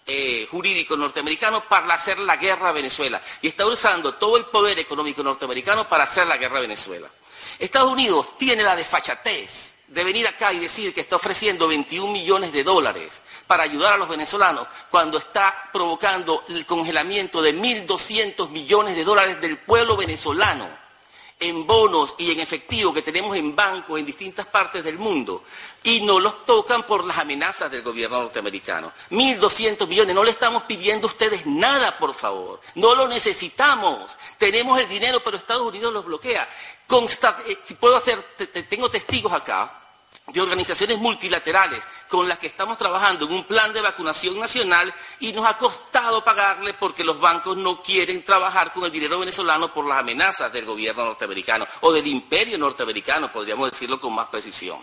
eh, 0.07 0.47
jurídico 0.49 0.97
norteamericano 0.97 1.65
para 1.65 1.93
hacer 1.93 2.21
la 2.21 2.37
guerra 2.37 2.69
a 2.69 2.73
Venezuela. 2.73 3.21
Y 3.43 3.49
está 3.49 3.67
usando 3.67 4.15
todo 4.15 4.37
el 4.37 4.45
poder 4.45 4.79
económico 4.79 5.25
norteamericano 5.25 5.89
para 5.89 6.05
hacer 6.05 6.25
la 6.29 6.37
guerra 6.37 6.59
a 6.59 6.63
Venezuela. 6.63 7.09
Estados 7.59 7.91
Unidos 7.91 8.39
tiene 8.39 8.63
la 8.63 8.77
desfachatez 8.77 9.75
de 9.89 10.05
venir 10.05 10.27
acá 10.27 10.53
y 10.53 10.59
decir 10.59 10.93
que 10.93 11.01
está 11.01 11.17
ofreciendo 11.17 11.67
21 11.67 12.13
millones 12.13 12.53
de 12.53 12.63
dólares 12.63 13.23
para 13.47 13.63
ayudar 13.63 13.95
a 13.95 13.97
los 13.97 14.09
venezolanos 14.09 14.69
cuando 14.91 15.19
está 15.19 15.71
provocando 15.73 16.45
el 16.49 16.67
congelamiento 16.67 17.41
de 17.41 17.55
1.200 17.55 18.51
millones 18.51 18.97
de 18.97 19.05
dólares 19.05 19.41
del 19.41 19.57
pueblo 19.59 19.97
venezolano 19.97 20.69
en 21.41 21.67
bonos 21.67 22.17
y 22.19 22.33
en 22.33 22.41
efectivo 22.41 22.93
que 22.93 23.01
tenemos 23.01 23.37
en 23.37 23.55
bancos 23.55 23.99
en 23.99 24.05
distintas 24.05 24.47
partes 24.47 24.83
del 24.83 24.99
mundo 24.99 25.45
y 25.85 26.01
no 26.01 26.19
los 26.19 26.45
tocan 26.45 26.83
por 26.83 27.05
las 27.05 27.19
amenazas 27.19 27.71
del 27.71 27.83
gobierno 27.83 28.21
norteamericano. 28.23 28.93
1.200 29.11 29.87
millones, 29.87 30.15
no 30.15 30.25
le 30.25 30.33
estamos 30.33 30.65
pidiendo 30.65 31.07
a 31.07 31.11
ustedes 31.11 31.47
nada, 31.47 31.97
por 31.97 32.13
favor. 32.13 32.61
No 32.75 32.95
lo 32.97 33.07
necesitamos. 33.07 34.17
Tenemos 34.37 34.81
el 34.81 34.89
dinero, 34.89 35.23
pero 35.23 35.37
Estados 35.37 35.67
Unidos 35.67 35.93
los 35.93 36.05
bloquea. 36.05 36.49
Eh, 37.47 37.59
si 37.65 37.75
puedo 37.75 37.97
hacer, 37.97 38.21
tengo 38.69 38.91
testigos 38.91 39.33
acá 39.33 39.78
de 40.33 40.41
organizaciones 40.41 40.99
multilaterales 40.99 41.83
con 42.09 42.29
las 42.29 42.39
que 42.39 42.47
estamos 42.47 42.77
trabajando 42.79 43.27
en 43.27 43.33
un 43.33 43.45
plan 43.45 43.73
de 43.73 43.81
vacunación 43.81 44.39
nacional 44.39 44.93
y 45.21 45.33
nos 45.33 45.47
ha 45.47 45.57
costado 45.57 46.23
pagarle 46.23 46.75
porque 46.75 47.05
los 47.05 47.21
bancos 47.21 47.57
no 47.57 47.83
quieren 47.83 48.23
trabajar 48.23 48.73
con 48.73 48.85
el 48.85 48.91
dinero 48.91 49.19
venezolano 49.19 49.73
por 49.73 49.87
las 49.87 49.99
amenazas 49.99 50.53
del 50.53 50.65
gobierno 50.65 51.05
norteamericano 51.05 51.67
o 51.81 51.93
del 51.93 52.07
imperio 52.07 52.59
norteamericano, 52.59 53.33
podríamos 53.33 53.71
decirlo 53.71 53.99
con 54.01 54.15
más 54.15 54.29
precisión. 54.29 54.79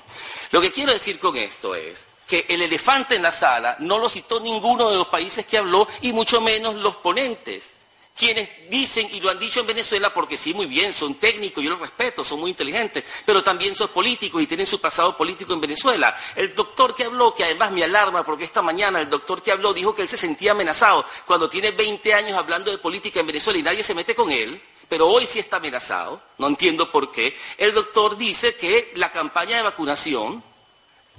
Lo 0.51 0.61
que 0.61 0.71
quiero 0.71 0.91
decir 0.91 1.19
con 1.19 1.35
esto 1.37 1.75
es 1.75 2.07
que 2.27 2.45
el 2.49 2.61
elefante 2.61 3.15
en 3.15 3.23
la 3.23 3.31
sala 3.31 3.75
no 3.79 3.99
lo 3.99 4.09
citó 4.09 4.39
ninguno 4.39 4.89
de 4.89 4.97
los 4.97 5.07
países 5.07 5.45
que 5.45 5.59
habló 5.59 5.87
y 6.01 6.11
mucho 6.11 6.41
menos 6.41 6.75
los 6.75 6.95
ponentes 6.97 7.71
quienes 8.17 8.49
dicen 8.69 9.09
y 9.11 9.19
lo 9.19 9.29
han 9.29 9.37
dicho 9.37 9.59
en 9.59 9.67
Venezuela 9.67 10.13
porque 10.13 10.37
sí, 10.37 10.53
muy 10.53 10.67
bien, 10.67 10.93
son 10.93 11.15
técnicos, 11.15 11.61
yo 11.61 11.71
los 11.71 11.79
respeto, 11.79 12.23
son 12.23 12.39
muy 12.39 12.49
inteligentes, 12.49 13.03
pero 13.25 13.43
también 13.43 13.75
son 13.75 13.89
políticos 13.89 14.41
y 14.41 14.47
tienen 14.47 14.65
su 14.65 14.79
pasado 14.79 15.17
político 15.17 15.53
en 15.53 15.59
Venezuela. 15.59 16.15
El 16.35 16.55
doctor 16.55 16.95
que 16.95 17.03
habló, 17.03 17.35
que 17.35 17.43
además 17.43 17.71
me 17.71 17.83
alarma 17.83 18.23
porque 18.23 18.45
esta 18.45 18.61
mañana 18.61 19.01
el 19.01 19.09
doctor 19.09 19.41
que 19.41 19.51
habló 19.51 19.73
dijo 19.73 19.93
que 19.93 20.01
él 20.01 20.07
se 20.07 20.15
sentía 20.15 20.51
amenazado 20.51 21.05
cuando 21.25 21.49
tiene 21.49 21.71
20 21.71 22.13
años 22.13 22.37
hablando 22.37 22.71
de 22.71 22.77
política 22.77 23.19
en 23.19 23.27
Venezuela 23.27 23.59
y 23.59 23.63
nadie 23.63 23.83
se 23.83 23.93
mete 23.93 24.15
con 24.15 24.31
él, 24.31 24.61
pero 24.87 25.09
hoy 25.09 25.25
sí 25.25 25.39
está 25.39 25.57
amenazado, 25.57 26.21
no 26.37 26.47
entiendo 26.47 26.89
por 26.89 27.11
qué. 27.11 27.37
El 27.57 27.73
doctor 27.73 28.15
dice 28.15 28.55
que 28.55 28.93
la 28.95 29.11
campaña 29.11 29.57
de 29.57 29.63
vacunación 29.63 30.41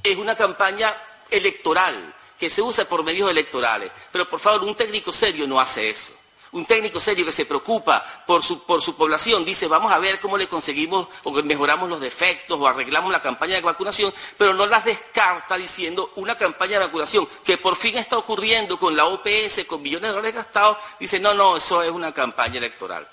es 0.03 0.17
una 0.17 0.35
campaña 0.35 0.97
electoral, 1.31 2.15
que 2.39 2.49
se 2.49 2.63
usa 2.63 2.89
por 2.89 3.03
medios 3.03 3.31
electorales, 3.31 3.91
pero 4.11 4.29
por 4.31 4.41
favor, 4.41 4.65
un 4.65 4.75
técnico 4.75 5.13
serio 5.13 5.47
no 5.47 5.61
hace 5.61 5.91
eso 5.91 6.13
un 6.57 6.65
técnico 6.65 6.99
serio 6.99 7.25
que 7.25 7.33
se 7.33 7.45
preocupa 7.45 8.03
por 8.27 8.43
su, 8.43 8.65
población 8.65 9.45
dice, 9.45 9.69
vamos 9.69 9.93
a 9.93 9.99
ver 9.99 10.19
cómo 10.21 10.39
le 10.39 10.47
conseguimos 10.47 11.07
o 11.25 11.31
mejoramos 11.43 11.89
los 11.89 12.01
defectos 12.01 12.59
o 12.59 12.67
arreglamos 12.67 13.13
la 13.13 13.21
campaña 13.21 13.57
de 13.57 13.61
vacunación, 13.61 14.13
pero 14.39 14.55
no 14.55 14.67
las 14.67 14.85
descarta 14.85 15.57
diciendo 15.57 16.13
una 16.17 16.35
campaña 16.35 16.79
de 16.79 16.87
vacunación 16.87 17.29
que 17.45 17.59
por 17.59 17.77
fin 17.77 17.99
está 17.99 18.17
ocurriendo 18.17 18.79
con 18.79 18.97
la 18.97 19.05
OPS, 19.05 19.65
con 19.67 19.83
millones 19.83 20.09
de 20.09 20.17
dólares 20.17 20.35
gastados, 20.35 20.79
dice, 20.99 21.21
no, 21.21 21.35
no, 21.35 21.57
eso 21.57 21.83
es 21.83 21.91
una 21.91 22.13
campaña 22.13 22.59
electoral. 22.59 23.07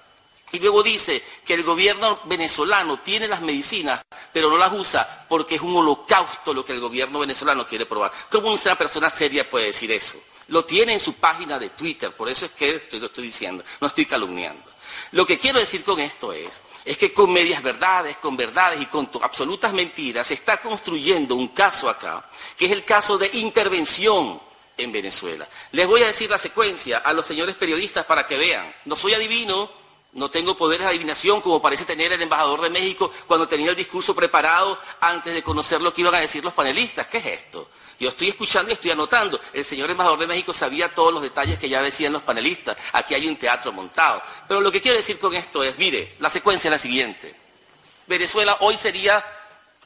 Y 0.54 0.60
luego 0.60 0.84
dice 0.84 1.24
que 1.44 1.56
el 1.56 1.64
gobierno 1.64 2.20
venezolano 2.26 3.00
tiene 3.00 3.28
las 3.28 3.42
medicinas, 3.42 4.02
pero 4.32 4.50
no 4.52 4.58
las 4.58 4.72
usa 4.72 5.26
porque 5.28 5.56
es 5.56 5.62
un 5.62 5.76
holocausto 5.76 6.54
lo 6.54 6.64
que 6.64 6.74
el 6.74 6.80
gobierno 6.80 7.20
venezolano 7.20 7.66
quiere 7.68 7.88
probar. 7.88 8.12
¿Cómo 8.32 8.54
una 8.54 8.76
persona 8.76 9.10
seria 9.10 9.50
puede 9.50 9.66
decir 9.66 9.92
eso? 9.92 10.18
Lo 10.48 10.66
tiene 10.66 10.94
en 10.94 11.00
su 11.00 11.14
página 11.14 11.58
de 11.58 11.70
Twitter, 11.70 12.12
por 12.12 12.30
eso 12.30 12.46
es 12.46 12.52
que 12.52 12.88
lo 12.92 13.06
estoy 13.06 13.26
diciendo, 13.26 13.64
no 13.80 13.88
estoy 13.88 14.06
calumniando. 14.06 14.64
Lo 15.12 15.26
que 15.26 15.38
quiero 15.38 15.60
decir 15.60 15.84
con 15.84 16.00
esto 16.00 16.34
es, 16.34 16.62
es 16.86 16.98
que 16.98 17.14
con 17.14 17.32
medias 17.32 17.62
verdades, 17.62 18.18
con 18.18 18.36
verdades 18.36 18.82
y 18.82 18.88
con 18.88 19.10
absolutas 19.22 19.74
mentiras 19.74 20.28
se 20.28 20.34
está 20.34 20.60
construyendo 20.60 21.36
un 21.36 21.50
caso 21.50 21.90
acá, 21.90 22.28
que 22.58 22.66
es 22.66 22.72
el 22.72 22.84
caso 22.84 23.18
de 23.18 23.30
intervención 23.34 24.42
en 24.78 24.92
Venezuela. 24.92 25.48
Les 25.72 25.88
voy 25.88 26.04
a 26.04 26.08
decir 26.08 26.30
la 26.30 26.38
secuencia 26.38 26.98
a 26.98 27.14
los 27.14 27.26
señores 27.26 27.56
periodistas 27.56 28.06
para 28.06 28.26
que 28.26 28.38
vean. 28.38 28.74
No 28.86 28.96
soy 28.96 29.14
adivino, 29.14 29.70
no 30.14 30.30
tengo 30.30 30.58
poderes 30.58 30.86
de 30.86 30.90
adivinación 30.90 31.42
como 31.42 31.62
parece 31.62 31.86
tener 31.86 32.12
el 32.12 32.22
embajador 32.22 32.62
de 32.62 32.70
México 32.70 33.12
cuando 33.28 33.48
tenía 33.48 33.70
el 33.70 33.76
discurso 33.76 34.14
preparado 34.16 34.80
antes 35.00 35.34
de 35.34 35.44
conocer 35.44 35.82
lo 35.82 35.94
que 35.94 36.02
iban 36.02 36.16
a 36.16 36.20
decir 36.20 36.44
los 36.44 36.54
panelistas. 36.54 37.08
¿Qué 37.08 37.18
es 37.18 37.26
esto? 37.26 37.70
Yo 38.00 38.10
estoy 38.10 38.30
escuchando 38.30 38.70
y 38.70 38.74
estoy 38.74 38.92
anotando. 38.92 39.40
El 39.54 39.64
señor 39.64 39.90
embajador 39.90 40.20
de 40.20 40.28
México 40.28 40.54
sabía 40.54 40.94
todos 40.94 41.14
los 41.14 41.22
detalles 41.22 41.60
que 41.60 41.70
ya 41.70 41.82
decían 41.82 42.14
los 42.14 42.24
panelistas. 42.24 42.78
Aquí 42.94 43.14
hay 43.14 43.28
un 43.28 43.36
teatro 43.36 43.72
montado. 43.72 44.22
Pero 44.48 44.62
lo 44.62 44.72
que 44.72 44.82
quiero 44.82 44.98
decir 44.98 45.20
con 45.20 45.34
esto 45.34 45.64
es, 45.64 45.78
mire, 45.78 46.16
la 46.20 46.30
secuencia 46.30 46.68
es 46.68 46.72
la 46.72 46.78
siguiente. 46.78 47.36
Venezuela 48.08 48.58
hoy 48.62 48.76
sería 48.76 49.24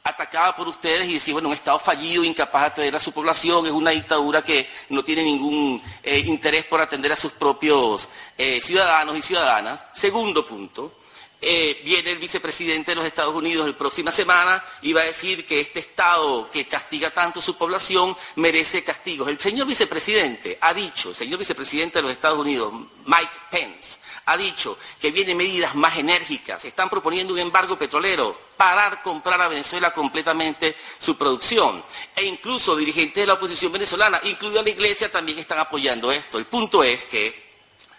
atacada 0.08 0.56
por 0.56 0.68
ustedes 0.68 1.08
y 1.08 1.14
decir, 1.14 1.34
bueno, 1.34 1.48
un 1.48 1.54
Estado 1.54 1.78
fallido, 1.78 2.24
incapaz 2.24 2.62
de 2.62 2.66
atender 2.66 2.96
a 2.96 3.00
su 3.00 3.12
población, 3.12 3.66
es 3.66 3.72
una 3.72 3.90
dictadura 3.90 4.42
que 4.42 4.68
no 4.88 5.02
tiene 5.04 5.22
ningún 5.22 5.82
eh, 6.02 6.18
interés 6.20 6.64
por 6.64 6.80
atender 6.80 7.12
a 7.12 7.16
sus 7.16 7.32
propios 7.32 8.08
eh, 8.36 8.60
ciudadanos 8.60 9.16
y 9.16 9.22
ciudadanas. 9.22 9.84
Segundo 9.92 10.46
punto, 10.46 10.92
eh, 11.40 11.80
viene 11.84 12.10
el 12.10 12.18
vicepresidente 12.18 12.90
de 12.90 12.96
los 12.96 13.04
Estados 13.04 13.34
Unidos 13.34 13.66
la 13.66 13.76
próxima 13.76 14.10
semana 14.10 14.62
y 14.82 14.92
va 14.92 15.02
a 15.02 15.04
decir 15.04 15.46
que 15.46 15.60
este 15.60 15.78
Estado 15.78 16.50
que 16.50 16.66
castiga 16.66 17.10
tanto 17.10 17.38
a 17.38 17.42
su 17.42 17.56
población 17.56 18.16
merece 18.36 18.82
castigos. 18.82 19.28
El 19.28 19.38
señor 19.38 19.66
vicepresidente 19.66 20.58
ha 20.60 20.74
dicho, 20.74 21.10
el 21.10 21.14
señor 21.14 21.38
vicepresidente 21.38 21.98
de 21.98 22.02
los 22.02 22.12
Estados 22.12 22.40
Unidos, 22.40 22.72
Mike 23.06 23.32
Pence, 23.50 23.98
ha 24.26 24.36
dicho 24.36 24.76
que 25.00 25.10
vienen 25.10 25.36
medidas 25.36 25.74
más 25.74 25.96
enérgicas, 25.96 26.62
están 26.64 26.90
proponiendo 26.90 27.32
un 27.32 27.38
embargo 27.38 27.78
petrolero, 27.78 28.38
parar 28.56 29.00
comprar 29.00 29.40
a 29.40 29.48
Venezuela 29.48 29.92
completamente 29.92 30.76
su 30.98 31.16
producción. 31.16 31.82
E 32.14 32.24
incluso 32.24 32.76
dirigentes 32.76 33.22
de 33.22 33.26
la 33.26 33.34
oposición 33.34 33.72
venezolana, 33.72 34.20
incluida 34.24 34.62
la 34.62 34.68
Iglesia, 34.68 35.10
también 35.10 35.38
están 35.38 35.60
apoyando 35.60 36.12
esto. 36.12 36.36
El 36.36 36.44
punto 36.44 36.84
es 36.84 37.04
que 37.04 37.48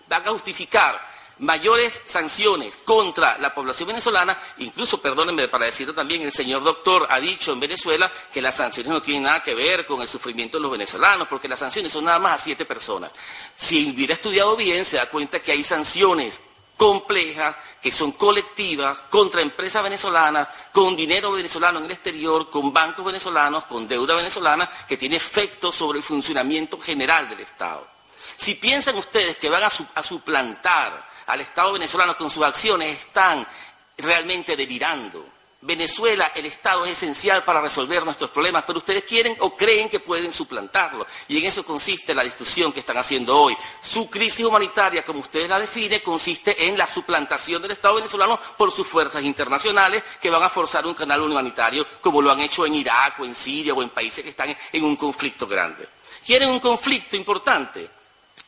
van 0.07 0.27
a 0.27 0.31
justificar 0.31 1.08
mayores 1.39 2.01
sanciones 2.05 2.77
contra 2.83 3.37
la 3.37 3.53
población 3.53 3.87
venezolana, 3.87 4.37
incluso, 4.59 5.01
perdónenme 5.01 5.47
para 5.47 5.65
decirlo 5.65 5.93
también, 5.93 6.21
el 6.21 6.31
señor 6.31 6.63
doctor 6.63 7.07
ha 7.09 7.19
dicho 7.19 7.51
en 7.51 7.59
Venezuela 7.59 8.11
que 8.31 8.41
las 8.41 8.55
sanciones 8.55 8.91
no 8.91 9.01
tienen 9.01 9.23
nada 9.23 9.41
que 9.41 9.55
ver 9.55 9.85
con 9.85 10.01
el 10.01 10.07
sufrimiento 10.07 10.57
de 10.57 10.63
los 10.63 10.71
venezolanos, 10.71 11.27
porque 11.27 11.47
las 11.47 11.59
sanciones 11.59 11.91
son 11.91 12.05
nada 12.05 12.19
más 12.19 12.41
a 12.41 12.43
siete 12.43 12.65
personas. 12.65 13.11
Si 13.55 13.91
hubiera 13.91 14.13
estudiado 14.13 14.55
bien, 14.55 14.85
se 14.85 14.97
da 14.97 15.09
cuenta 15.09 15.41
que 15.41 15.51
hay 15.51 15.63
sanciones 15.63 16.41
complejas, 16.75 17.57
que 17.81 17.91
son 17.91 18.13
colectivas, 18.13 19.01
contra 19.09 19.41
empresas 19.41 19.83
venezolanas, 19.83 20.49
con 20.71 20.95
dinero 20.95 21.31
venezolano 21.31 21.79
en 21.79 21.85
el 21.85 21.91
exterior, 21.91 22.49
con 22.49 22.71
bancos 22.71 23.05
venezolanos, 23.05 23.65
con 23.65 23.85
deuda 23.87 24.15
venezolana, 24.15 24.69
que 24.87 24.95
tiene 24.95 25.17
efectos 25.17 25.75
sobre 25.75 25.99
el 25.99 26.03
funcionamiento 26.03 26.79
general 26.79 27.27
del 27.27 27.41
Estado. 27.41 27.85
Si 28.37 28.55
piensan 28.55 28.95
ustedes 28.95 29.35
que 29.35 29.49
van 29.49 29.63
a 29.63 30.03
suplantar 30.03 31.08
al 31.29 31.41
Estado 31.41 31.73
venezolano 31.73 32.17
con 32.17 32.29
sus 32.29 32.43
acciones 32.43 32.99
están 32.99 33.47
realmente 33.97 34.55
delirando. 34.55 35.25
Venezuela, 35.61 36.31
el 36.35 36.45
Estado 36.45 36.85
es 36.85 36.91
esencial 36.91 37.43
para 37.43 37.61
resolver 37.61 38.03
nuestros 38.05 38.31
problemas, 38.31 38.63
pero 38.65 38.79
ustedes 38.79 39.03
quieren 39.03 39.35
o 39.39 39.55
creen 39.55 39.89
que 39.89 39.99
pueden 39.99 40.31
suplantarlo. 40.31 41.05
Y 41.27 41.37
en 41.37 41.45
eso 41.45 41.65
consiste 41.65 42.15
la 42.15 42.23
discusión 42.23 42.71
que 42.71 42.79
están 42.79 42.97
haciendo 42.97 43.37
hoy. 43.37 43.55
Su 43.81 44.09
crisis 44.09 44.45
humanitaria, 44.45 45.03
como 45.03 45.19
ustedes 45.19 45.49
la 45.49 45.59
definen, 45.59 45.99
consiste 45.99 46.65
en 46.65 46.77
la 46.77 46.87
suplantación 46.87 47.61
del 47.61 47.71
Estado 47.71 47.95
venezolano 47.95 48.39
por 48.57 48.71
sus 48.71 48.87
fuerzas 48.87 49.21
internacionales 49.21 50.01
que 50.21 50.29
van 50.29 50.41
a 50.41 50.49
forzar 50.49 50.87
un 50.87 50.93
canal 50.93 51.21
humanitario, 51.21 51.85
como 52.01 52.21
lo 52.21 52.31
han 52.31 52.39
hecho 52.39 52.65
en 52.65 52.75
Irak 52.75 53.19
o 53.19 53.25
en 53.25 53.35
Siria 53.35 53.73
o 53.73 53.83
en 53.83 53.89
países 53.89 54.23
que 54.23 54.31
están 54.31 54.55
en 54.71 54.83
un 54.83 54.95
conflicto 54.95 55.45
grande. 55.45 55.87
Quieren 56.25 56.49
un 56.49 56.59
conflicto 56.59 57.17
importante, 57.17 57.87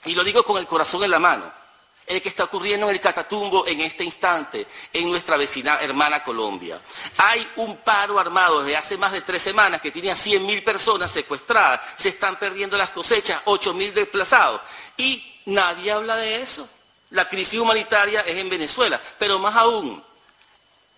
y 0.06 0.16
lo 0.16 0.24
digo 0.24 0.44
con 0.44 0.58
el 0.58 0.66
corazón 0.66 1.04
en 1.04 1.12
la 1.12 1.20
mano 1.20 1.61
el 2.08 2.22
que 2.22 2.30
está 2.30 2.46
ocurriendo 2.46 2.88
en 2.88 2.96
el 2.96 3.02
Catatumbo 3.02 3.66
en 3.68 3.82
este 3.82 4.04
instante, 4.04 4.68
en 4.92 5.10
nuestra 5.10 5.38
vecina 5.38 5.80
hermana 5.82 6.24
Colombia. 6.24 6.80
Hay 7.18 7.48
un 7.58 7.78
paro 7.78 8.20
armado 8.20 8.62
desde 8.62 8.78
hace 8.78 8.98
más 8.98 9.12
de 9.12 9.22
tres 9.22 9.42
semanas 9.42 9.82
que 9.82 9.92
tiene 9.92 10.12
a 10.12 10.16
100.000 10.16 10.64
personas 10.64 11.12
secuestradas, 11.12 11.82
se 11.96 12.10
están 12.10 12.38
perdiendo 12.38 12.78
las 12.78 12.90
cosechas, 12.90 13.42
8.000 13.46 13.94
desplazados, 13.94 14.62
y 14.98 15.42
nadie 15.46 15.92
habla 15.92 16.18
de 16.18 16.42
eso. 16.42 16.68
La 17.12 17.28
crisis 17.28 17.60
humanitaria 17.60 18.22
es 18.22 18.38
en 18.38 18.50
Venezuela, 18.50 19.00
pero 19.20 19.38
más 19.40 19.56
aún, 19.56 20.04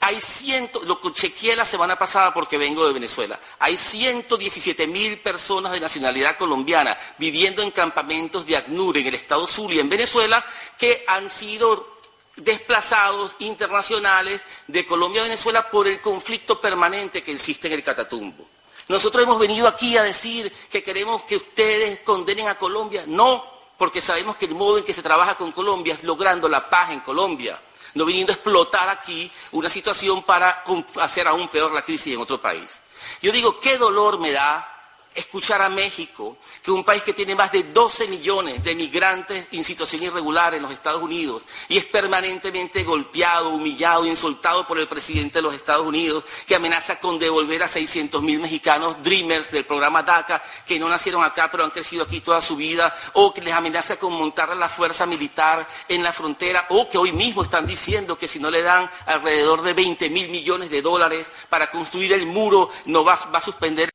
hay 0.03 0.19
ciento, 0.19 0.81
lo 0.83 0.99
chequeé 1.13 1.55
la 1.55 1.63
semana 1.63 1.97
pasada 1.97 2.33
porque 2.33 2.57
vengo 2.57 2.85
de 2.85 2.91
Venezuela, 2.91 3.39
hay 3.59 3.77
117 3.77 4.85
mil 4.85 5.19
personas 5.19 5.71
de 5.71 5.79
nacionalidad 5.79 6.35
colombiana 6.37 6.97
viviendo 7.17 7.61
en 7.61 7.71
campamentos 7.71 8.45
de 8.45 8.57
ACNUR 8.57 8.97
en 8.97 9.07
el 9.07 9.15
estado 9.15 9.47
Zulia, 9.47 9.79
en 9.79 9.87
Venezuela, 9.87 10.43
que 10.77 11.05
han 11.07 11.29
sido 11.29 11.99
desplazados 12.35 13.37
internacionales 13.39 14.41
de 14.67 14.85
Colombia 14.85 15.21
a 15.21 15.25
Venezuela 15.25 15.69
por 15.69 15.87
el 15.87 16.01
conflicto 16.01 16.59
permanente 16.59 17.23
que 17.23 17.31
existe 17.31 17.67
en 17.67 17.73
el 17.75 17.83
Catatumbo. 17.83 18.45
Nosotros 18.89 19.23
hemos 19.23 19.39
venido 19.39 19.69
aquí 19.69 19.95
a 19.95 20.03
decir 20.03 20.51
que 20.69 20.83
queremos 20.83 21.23
que 21.23 21.37
ustedes 21.37 22.01
condenen 22.01 22.49
a 22.49 22.57
Colombia. 22.57 23.05
No, 23.07 23.45
porque 23.77 24.01
sabemos 24.01 24.35
que 24.35 24.47
el 24.47 24.55
modo 24.55 24.79
en 24.79 24.83
que 24.83 24.91
se 24.91 25.01
trabaja 25.01 25.35
con 25.35 25.53
Colombia 25.53 25.93
es 25.93 26.03
logrando 26.03 26.49
la 26.49 26.69
paz 26.69 26.91
en 26.91 26.99
Colombia 26.99 27.57
no 27.93 28.05
viniendo 28.05 28.31
a 28.31 28.35
explotar 28.35 28.89
aquí 28.89 29.31
una 29.51 29.69
situación 29.69 30.23
para 30.23 30.63
hacer 31.01 31.27
aún 31.27 31.47
peor 31.49 31.71
la 31.73 31.81
crisis 31.81 32.13
en 32.13 32.21
otro 32.21 32.41
país. 32.41 32.79
Yo 33.21 33.31
digo, 33.31 33.59
qué 33.59 33.77
dolor 33.77 34.19
me 34.19 34.31
da 34.31 34.72
escuchar 35.15 35.61
a 35.61 35.69
México, 35.69 36.37
que 36.61 36.71
un 36.71 36.83
país 36.83 37.03
que 37.03 37.13
tiene 37.13 37.35
más 37.35 37.51
de 37.51 37.63
12 37.63 38.07
millones 38.07 38.63
de 38.63 38.75
migrantes 38.75 39.47
en 39.51 39.63
situación 39.63 40.03
irregular 40.03 40.55
en 40.55 40.63
los 40.63 40.71
Estados 40.71 41.01
Unidos 41.01 41.43
y 41.67 41.77
es 41.77 41.85
permanentemente 41.85 42.83
golpeado, 42.83 43.49
humillado, 43.49 44.05
insultado 44.05 44.65
por 44.65 44.79
el 44.79 44.87
presidente 44.87 45.39
de 45.39 45.43
los 45.43 45.53
Estados 45.53 45.85
Unidos, 45.85 46.23
que 46.47 46.55
amenaza 46.55 46.99
con 46.99 47.19
devolver 47.19 47.63
a 47.63 47.67
600 47.67 48.21
mil 48.21 48.39
mexicanos 48.39 49.01
Dreamers 49.03 49.51
del 49.51 49.65
programa 49.65 50.03
DACA, 50.03 50.41
que 50.65 50.79
no 50.79 50.89
nacieron 50.89 51.23
acá 51.23 51.49
pero 51.51 51.63
han 51.63 51.71
crecido 51.71 52.03
aquí 52.03 52.21
toda 52.21 52.41
su 52.41 52.55
vida, 52.55 52.95
o 53.13 53.33
que 53.33 53.41
les 53.41 53.53
amenaza 53.53 53.97
con 53.97 54.13
montar 54.13 54.55
la 54.55 54.69
fuerza 54.69 55.05
militar 55.05 55.67
en 55.87 56.03
la 56.03 56.13
frontera, 56.13 56.65
o 56.69 56.89
que 56.89 56.97
hoy 56.97 57.11
mismo 57.11 57.43
están 57.43 57.65
diciendo 57.65 58.17
que 58.17 58.27
si 58.27 58.39
no 58.39 58.49
le 58.49 58.61
dan 58.61 58.89
alrededor 59.05 59.61
de 59.61 59.73
20 59.73 60.09
mil 60.09 60.29
millones 60.29 60.69
de 60.69 60.81
dólares 60.81 61.31
para 61.49 61.69
construir 61.69 62.13
el 62.13 62.25
muro, 62.25 62.69
no 62.85 63.03
va, 63.03 63.15
va 63.33 63.37
a 63.37 63.41
suspender 63.41 63.89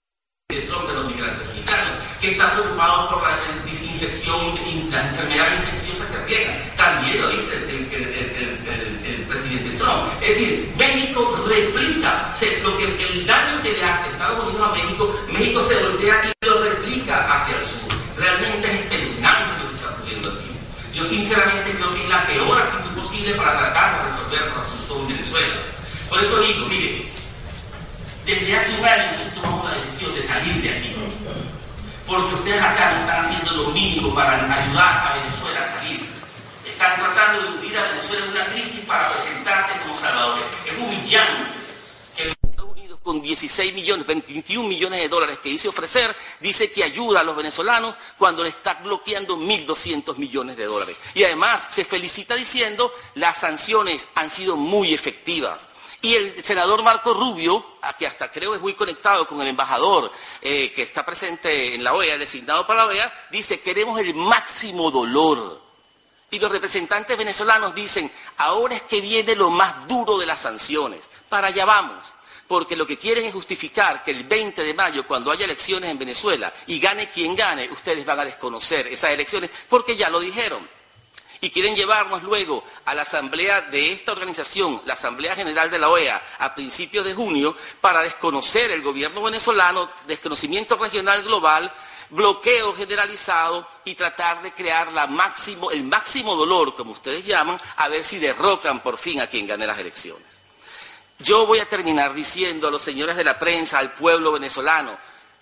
de 0.49 0.63
Trump 0.63 0.89
de 0.89 0.95
los 0.95 1.07
migrantes 1.15 1.47
mexicanos, 1.49 1.99
que 2.29 2.33
está 2.33 2.53
preocupado 2.53 3.09
por 3.09 3.23
la 3.23 3.39
infección, 3.83 4.55
la 4.91 5.09
enfermedad 5.09 5.47
infecciosa 5.65 6.05
que 6.11 6.27
riega. 6.27 6.53
También 6.77 7.23
lo 7.23 7.29
dice 7.31 7.55
el, 7.57 9.25
presidente 9.29 9.77
Trump. 9.79 10.13
Es 10.23 10.29
decir, 10.29 10.73
México 10.77 11.45
replica 11.47 12.35
lo 12.63 12.77
que, 12.77 12.85
el 12.85 13.27
daño 13.27 13.63
que 13.63 13.73
le 13.73 13.85
hace 13.85 14.11
Estados 14.11 14.47
Unidos 14.47 14.69
a 14.69 14.73
México, 14.73 15.21
México 15.33 15.65
se 15.69 15.75
voltea 15.83 16.23
y 16.25 16.47
lo 16.47 16.65
replica 16.65 17.33
hacia 17.33 17.57
el 17.57 17.65
sur. 17.65 17.89
Realmente 18.17 18.67
es 18.67 18.81
espeluznante 18.81 19.63
lo 19.63 19.71
que 19.71 19.77
está 19.77 19.91
ocurriendo 19.91 20.29
aquí. 20.29 20.51
Yo 20.95 21.05
sinceramente 21.05 21.73
creo 21.73 21.95
que 21.95 22.03
es 22.03 22.09
la 22.09 22.27
peor 22.27 22.59
posible 22.97 23.35
para 23.35 23.59
tratar 23.59 24.05
de 24.05 24.11
resolver 24.11 24.41
los 24.49 24.65
asuntos 24.65 24.99
en 24.99 25.09
Venezuela. 25.09 25.55
Por 26.09 26.21
eso 26.23 26.41
digo, 26.41 26.67
mire, 26.67 27.07
desde 28.27 28.57
hace 28.57 28.79
un 28.79 28.85
año 28.85 29.11
tomamos 29.35 29.71
la 29.71 29.77
decisión 29.79 30.15
de 30.15 30.23
salir 30.23 30.63
de 30.63 30.71
aquí. 30.71 30.98
Porque 32.09 32.35
ustedes 32.37 32.63
acá 32.63 32.93
no 32.93 33.01
están 33.01 33.21
haciendo 33.23 33.53
lo 33.53 33.71
mínimo 33.71 34.15
para 34.15 34.33
ayudar 34.33 35.09
a 35.09 35.15
Venezuela 35.17 35.61
a 35.61 35.79
salir. 35.79 36.09
Están 36.67 36.97
tratando 36.97 37.43
de 37.43 37.49
hundir 37.51 37.79
a 37.79 37.83
Venezuela 37.89 38.25
en 38.25 38.31
una 38.31 38.47
crisis 38.47 38.81
para 38.87 39.13
presentarse 39.13 39.79
como 39.81 40.01
salvadores. 40.01 40.45
Es 40.65 40.79
humillante 40.79 41.51
que 42.17 42.29
Estados 42.31 42.73
Unidos 42.73 42.99
con 43.03 43.21
16 43.21 43.75
millones, 43.75 44.07
21 44.07 44.67
millones 44.67 45.01
de 45.01 45.09
dólares 45.11 45.39
que 45.41 45.51
dice 45.51 45.69
ofrecer, 45.69 46.17
dice 46.41 46.73
que 46.73 46.83
ayuda 46.83 47.21
a 47.21 47.25
los 47.25 47.37
venezolanos 47.37 47.95
cuando 48.17 48.43
le 48.43 48.49
está 48.49 48.75
bloqueando 48.75 49.37
1.200 49.37 50.17
millones 50.17 50.57
de 50.57 50.65
dólares. 50.65 50.97
Y 51.13 51.25
además 51.25 51.69
se 51.71 51.85
felicita 51.85 52.35
diciendo 52.35 52.91
las 53.17 53.37
sanciones 53.37 54.09
han 54.15 54.31
sido 54.31 54.57
muy 54.57 54.95
efectivas. 54.95 55.69
Y 56.01 56.15
el 56.15 56.45
senador 56.45 56.83
Marco 56.83 57.13
Rubio, 57.13 57.75
que 57.99 58.07
hasta 58.07 58.31
creo 58.31 58.55
es 58.55 58.61
muy 58.61 58.75
conectado 58.75 59.27
con 59.27 59.41
el 59.43 59.49
embajador 59.49 60.13
eh, 60.41 60.73
que 60.73 60.83
está 60.83 61.05
presente 61.05 61.75
en 61.75 61.83
la 61.83 61.93
OEA, 61.93 62.17
designado 62.17 62.65
para 62.67 62.85
la 62.85 62.87
OEA, 62.87 63.27
dice, 63.31 63.59
queremos 63.61 63.99
el 63.99 64.15
máximo 64.15 64.93
dolor. 64.93 65.61
Y 66.31 66.39
los 66.39 66.53
representantes 66.53 67.19
venezolanos 67.19 67.75
dicen, 67.75 68.11
ahora 68.37 68.77
es 68.77 68.83
que 68.83 69.01
viene 69.01 69.35
lo 69.35 69.51
más 69.51 69.89
duro 69.89 70.19
de 70.19 70.27
las 70.27 70.39
sanciones. 70.39 71.09
Para 71.29 71.49
allá 71.49 71.65
vamos. 71.65 72.15
Porque 72.47 72.77
lo 72.77 72.87
que 72.87 72.97
quieren 72.97 73.25
es 73.25 73.33
justificar 73.33 74.03
que 74.03 74.13
el 74.13 74.25
20 74.25 74.63
de 74.63 74.75
mayo, 74.75 75.07
cuando 75.07 75.33
haya 75.33 75.45
elecciones 75.45 75.91
en 75.91 75.99
Venezuela, 75.99 76.53
y 76.67 76.79
gane 76.79 77.11
quien 77.11 77.35
gane, 77.35 77.69
ustedes 77.71 78.07
van 78.07 78.21
a 78.21 78.25
desconocer 78.25 78.87
esas 78.87 79.11
elecciones, 79.11 79.51
porque 79.69 79.97
ya 79.97 80.09
lo 80.09 80.21
dijeron 80.21 80.78
y 81.41 81.51
quieren 81.51 81.77
llevarnos 81.77 82.23
luego 82.23 82.65
a 82.85 82.95
la 82.95 83.03
asamblea 83.03 83.63
de 83.63 83.93
esta 83.93 84.13
organización, 84.13 84.81
la 84.87 84.95
Asamblea 84.95 85.37
General 85.37 85.71
de 85.71 85.79
la 85.79 85.89
OEA, 85.89 86.21
a 86.39 86.55
principios 86.55 87.05
de 87.05 87.15
junio, 87.15 87.57
para 87.81 88.03
desconocer 88.03 88.71
el 88.71 88.83
gobierno 88.83 89.23
venezolano, 89.23 89.89
desconocimiento 90.07 90.77
regional 90.77 91.23
global, 91.23 91.73
bloqueo 92.11 92.75
generalizado 92.75 93.69
y 93.85 93.95
tratar 93.95 94.43
de 94.43 94.53
crear 94.53 94.89
el 95.73 95.85
máximo 95.85 96.35
dolor, 96.35 96.75
como 96.75 96.93
ustedes 96.93 97.25
llaman, 97.25 97.59
a 97.77 97.89
ver 97.89 98.03
si 98.03 98.19
derrocan 98.19 98.81
por 98.81 98.99
fin 98.99 99.21
a 99.21 99.27
quien 99.27 99.47
gane 99.47 99.67
las 99.67 99.79
elecciones. 99.79 100.27
Yo 101.19 101.47
voy 101.47 101.59
a 101.59 101.69
terminar 101.69 102.15
diciendo 102.15 102.69
a 102.69 102.71
los 102.71 102.83
señores 102.83 103.17
de 103.17 103.25
la 103.25 103.39
prensa, 103.39 103.79
al 103.79 103.93
pueblo 103.93 104.33
venezolano, 104.33 104.97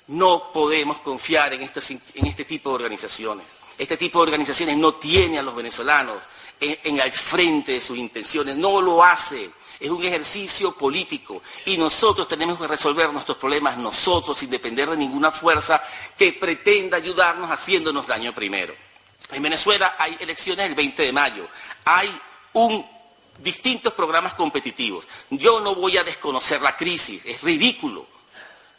no 0.08 0.50
podemos 0.52 0.98
confiar 1.00 1.52
en 1.52 1.62
este, 1.62 1.80
este 2.14 2.44
tipo 2.44 2.70
de 2.70 2.76
organizaciones. 2.76 3.46
Este 3.78 3.96
tipo 3.96 4.18
de 4.18 4.24
organizaciones 4.24 4.76
no 4.76 4.94
tiene 4.94 5.38
a 5.38 5.42
los 5.42 5.54
venezolanos 5.54 6.22
en, 6.58 6.98
el 6.98 7.12
frente 7.12 7.72
de 7.72 7.80
sus 7.80 7.98
intenciones, 7.98 8.56
no 8.56 8.80
lo 8.80 9.04
hace. 9.04 9.50
Es 9.78 9.90
un 9.90 10.02
ejercicio 10.02 10.72
político 10.72 11.42
y 11.66 11.76
nosotros 11.76 12.26
tenemos 12.26 12.58
que 12.58 12.66
resolver 12.66 13.12
nuestros 13.12 13.36
problemas 13.36 13.76
nosotros 13.76 14.38
sin 14.38 14.48
depender 14.48 14.88
de 14.88 14.96
ninguna 14.96 15.30
fuerza 15.30 15.82
que 16.16 16.32
pretenda 16.32 16.96
ayudarnos 16.96 17.50
haciéndonos 17.50 18.06
daño 18.06 18.32
primero. 18.32 18.74
En 19.32 19.42
Venezuela 19.42 19.96
hay 19.98 20.16
elecciones 20.18 20.66
el 20.66 20.74
20 20.74 21.02
de 21.02 21.12
mayo. 21.12 21.46
Hay 21.84 22.18
distintos 23.38 23.92
programas 23.92 24.32
competitivos. 24.32 25.06
Yo 25.28 25.60
no 25.60 25.74
voy 25.74 25.98
a 25.98 26.04
desconocer 26.04 26.62
la 26.62 26.74
crisis, 26.74 27.22
es 27.26 27.42
ridículo 27.42 28.15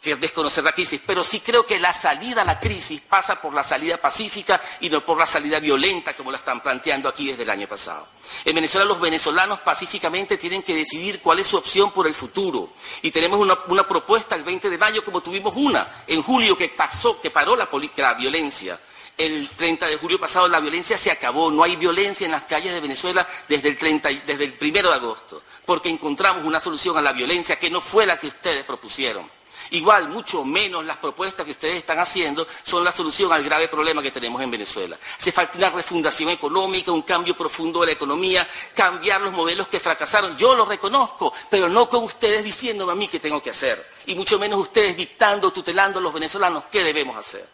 que 0.07 0.15
desconocer 0.15 0.63
la 0.63 0.71
crisis, 0.71 1.01
pero 1.05 1.21
sí 1.21 1.41
creo 1.41 1.65
que 1.65 1.79
la 1.79 1.93
salida 1.93 2.43
a 2.43 2.45
la 2.45 2.59
crisis 2.59 3.01
pasa 3.01 3.41
por 3.41 3.53
la 3.53 3.63
salida 3.63 3.97
pacífica 3.97 4.61
y 4.79 4.89
no 4.89 5.03
por 5.03 5.17
la 5.17 5.25
salida 5.25 5.59
violenta 5.59 6.15
como 6.15 6.31
la 6.31 6.37
están 6.37 6.61
planteando 6.61 7.09
aquí 7.09 7.27
desde 7.27 7.43
el 7.43 7.49
año 7.49 7.67
pasado. 7.67 8.07
En 8.45 8.55
Venezuela 8.55 8.85
los 8.85 9.01
venezolanos 9.01 9.59
pacíficamente 9.59 10.37
tienen 10.37 10.63
que 10.63 10.73
decidir 10.73 11.19
cuál 11.19 11.39
es 11.39 11.47
su 11.47 11.57
opción 11.57 11.91
por 11.91 12.07
el 12.07 12.13
futuro. 12.13 12.69
Y 13.01 13.11
tenemos 13.11 13.39
una, 13.39 13.87
propuesta 13.87 14.35
el 14.35 14.43
20 14.43 14.69
de 14.69 14.77
mayo 14.77 15.03
como 15.03 15.21
tuvimos 15.21 15.53
una 15.55 16.03
en 16.07 16.21
julio 16.21 16.55
que 16.55 16.69
pasó, 16.69 17.19
que 17.19 17.29
paró 17.29 17.55
la, 17.55 17.67
la 17.97 18.13
violencia. 18.13 18.79
El 19.17 19.49
30 19.49 19.87
de 19.87 19.97
julio 19.97 20.19
pasado 20.19 20.47
la 20.47 20.59
violencia 20.59 20.97
se 20.97 21.11
acabó, 21.11 21.51
no 21.51 21.63
hay 21.63 21.75
violencia 21.75 22.23
en 22.23 22.31
las 22.31 22.43
calles 22.43 22.73
de 22.73 22.79
Venezuela 22.79 23.27
desde 23.47 23.69
el, 23.69 23.77
30, 23.77 24.09
desde 24.25 24.43
el 24.43 24.55
1 24.61 24.71
de 24.89 24.95
agosto, 24.95 25.41
porque 25.65 25.89
encontramos 25.89 26.45
una 26.45 26.59
solución 26.59 26.97
a 26.97 27.01
la 27.01 27.13
violencia 27.13 27.57
que 27.57 27.69
no 27.69 27.81
fue 27.81 28.05
la 28.05 28.17
que 28.17 28.27
ustedes 28.27 28.63
propusieron. 28.63 29.36
Igual, 29.71 30.09
mucho 30.09 30.45
menos 30.45 30.85
las 30.85 30.97
propuestas 30.97 31.45
que 31.45 31.51
ustedes 31.51 31.77
están 31.77 31.99
haciendo 31.99 32.47
son 32.63 32.83
la 32.83 32.91
solución 32.91 33.31
al 33.33 33.43
grave 33.43 33.67
problema 33.67 34.01
que 34.01 34.11
tenemos 34.11 34.41
en 34.41 34.51
Venezuela. 34.51 34.97
Se 35.17 35.31
falta 35.31 35.57
una 35.57 35.69
refundación 35.69 36.29
económica, 36.29 36.91
un 36.91 37.01
cambio 37.01 37.35
profundo 37.35 37.81
de 37.81 37.87
la 37.87 37.91
economía, 37.93 38.47
cambiar 38.73 39.21
los 39.21 39.33
modelos 39.33 39.67
que 39.67 39.79
fracasaron. 39.79 40.37
Yo 40.37 40.55
lo 40.55 40.65
reconozco, 40.65 41.33
pero 41.49 41.67
no 41.67 41.89
con 41.89 42.03
ustedes 42.03 42.43
diciéndome 42.43 42.93
a 42.93 42.95
mí 42.95 43.07
qué 43.07 43.19
tengo 43.19 43.41
que 43.41 43.49
hacer. 43.49 43.91
Y 44.05 44.15
mucho 44.15 44.39
menos 44.39 44.59
ustedes 44.59 44.95
dictando, 44.95 45.51
tutelando 45.51 45.99
a 45.99 46.01
los 46.01 46.13
venezolanos 46.13 46.65
qué 46.71 46.83
debemos 46.83 47.17
hacer. 47.17 47.47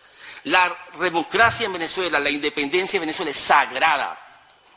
La 0.45 0.75
democracia 0.99 1.65
en 1.65 1.73
Venezuela, 1.73 2.19
la 2.19 2.29
independencia 2.29 2.97
en 2.97 3.01
Venezuela 3.01 3.31
es 3.31 3.37
sagrada. 3.37 4.17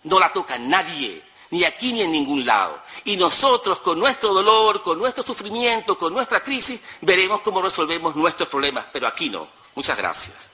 No 0.04 0.18
la 0.18 0.32
toca 0.32 0.56
nadie 0.56 1.22
ni 1.50 1.64
aquí 1.64 1.92
ni 1.92 2.02
en 2.02 2.12
ningún 2.12 2.44
lado. 2.44 2.80
Y 3.04 3.16
nosotros, 3.16 3.80
con 3.80 3.98
nuestro 3.98 4.32
dolor, 4.32 4.82
con 4.82 4.98
nuestro 4.98 5.22
sufrimiento, 5.22 5.96
con 5.96 6.12
nuestra 6.12 6.40
crisis, 6.40 6.80
veremos 7.00 7.40
cómo 7.40 7.62
resolvemos 7.62 8.16
nuestros 8.16 8.48
problemas, 8.48 8.86
pero 8.92 9.06
aquí 9.06 9.30
no. 9.30 9.48
Muchas 9.74 9.96
gracias. 9.96 10.50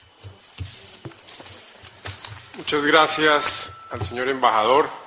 Muchas 2.57 2.83
gracias 2.83 3.71
al 3.91 4.05
señor 4.05 4.29
embajador. 4.29 5.02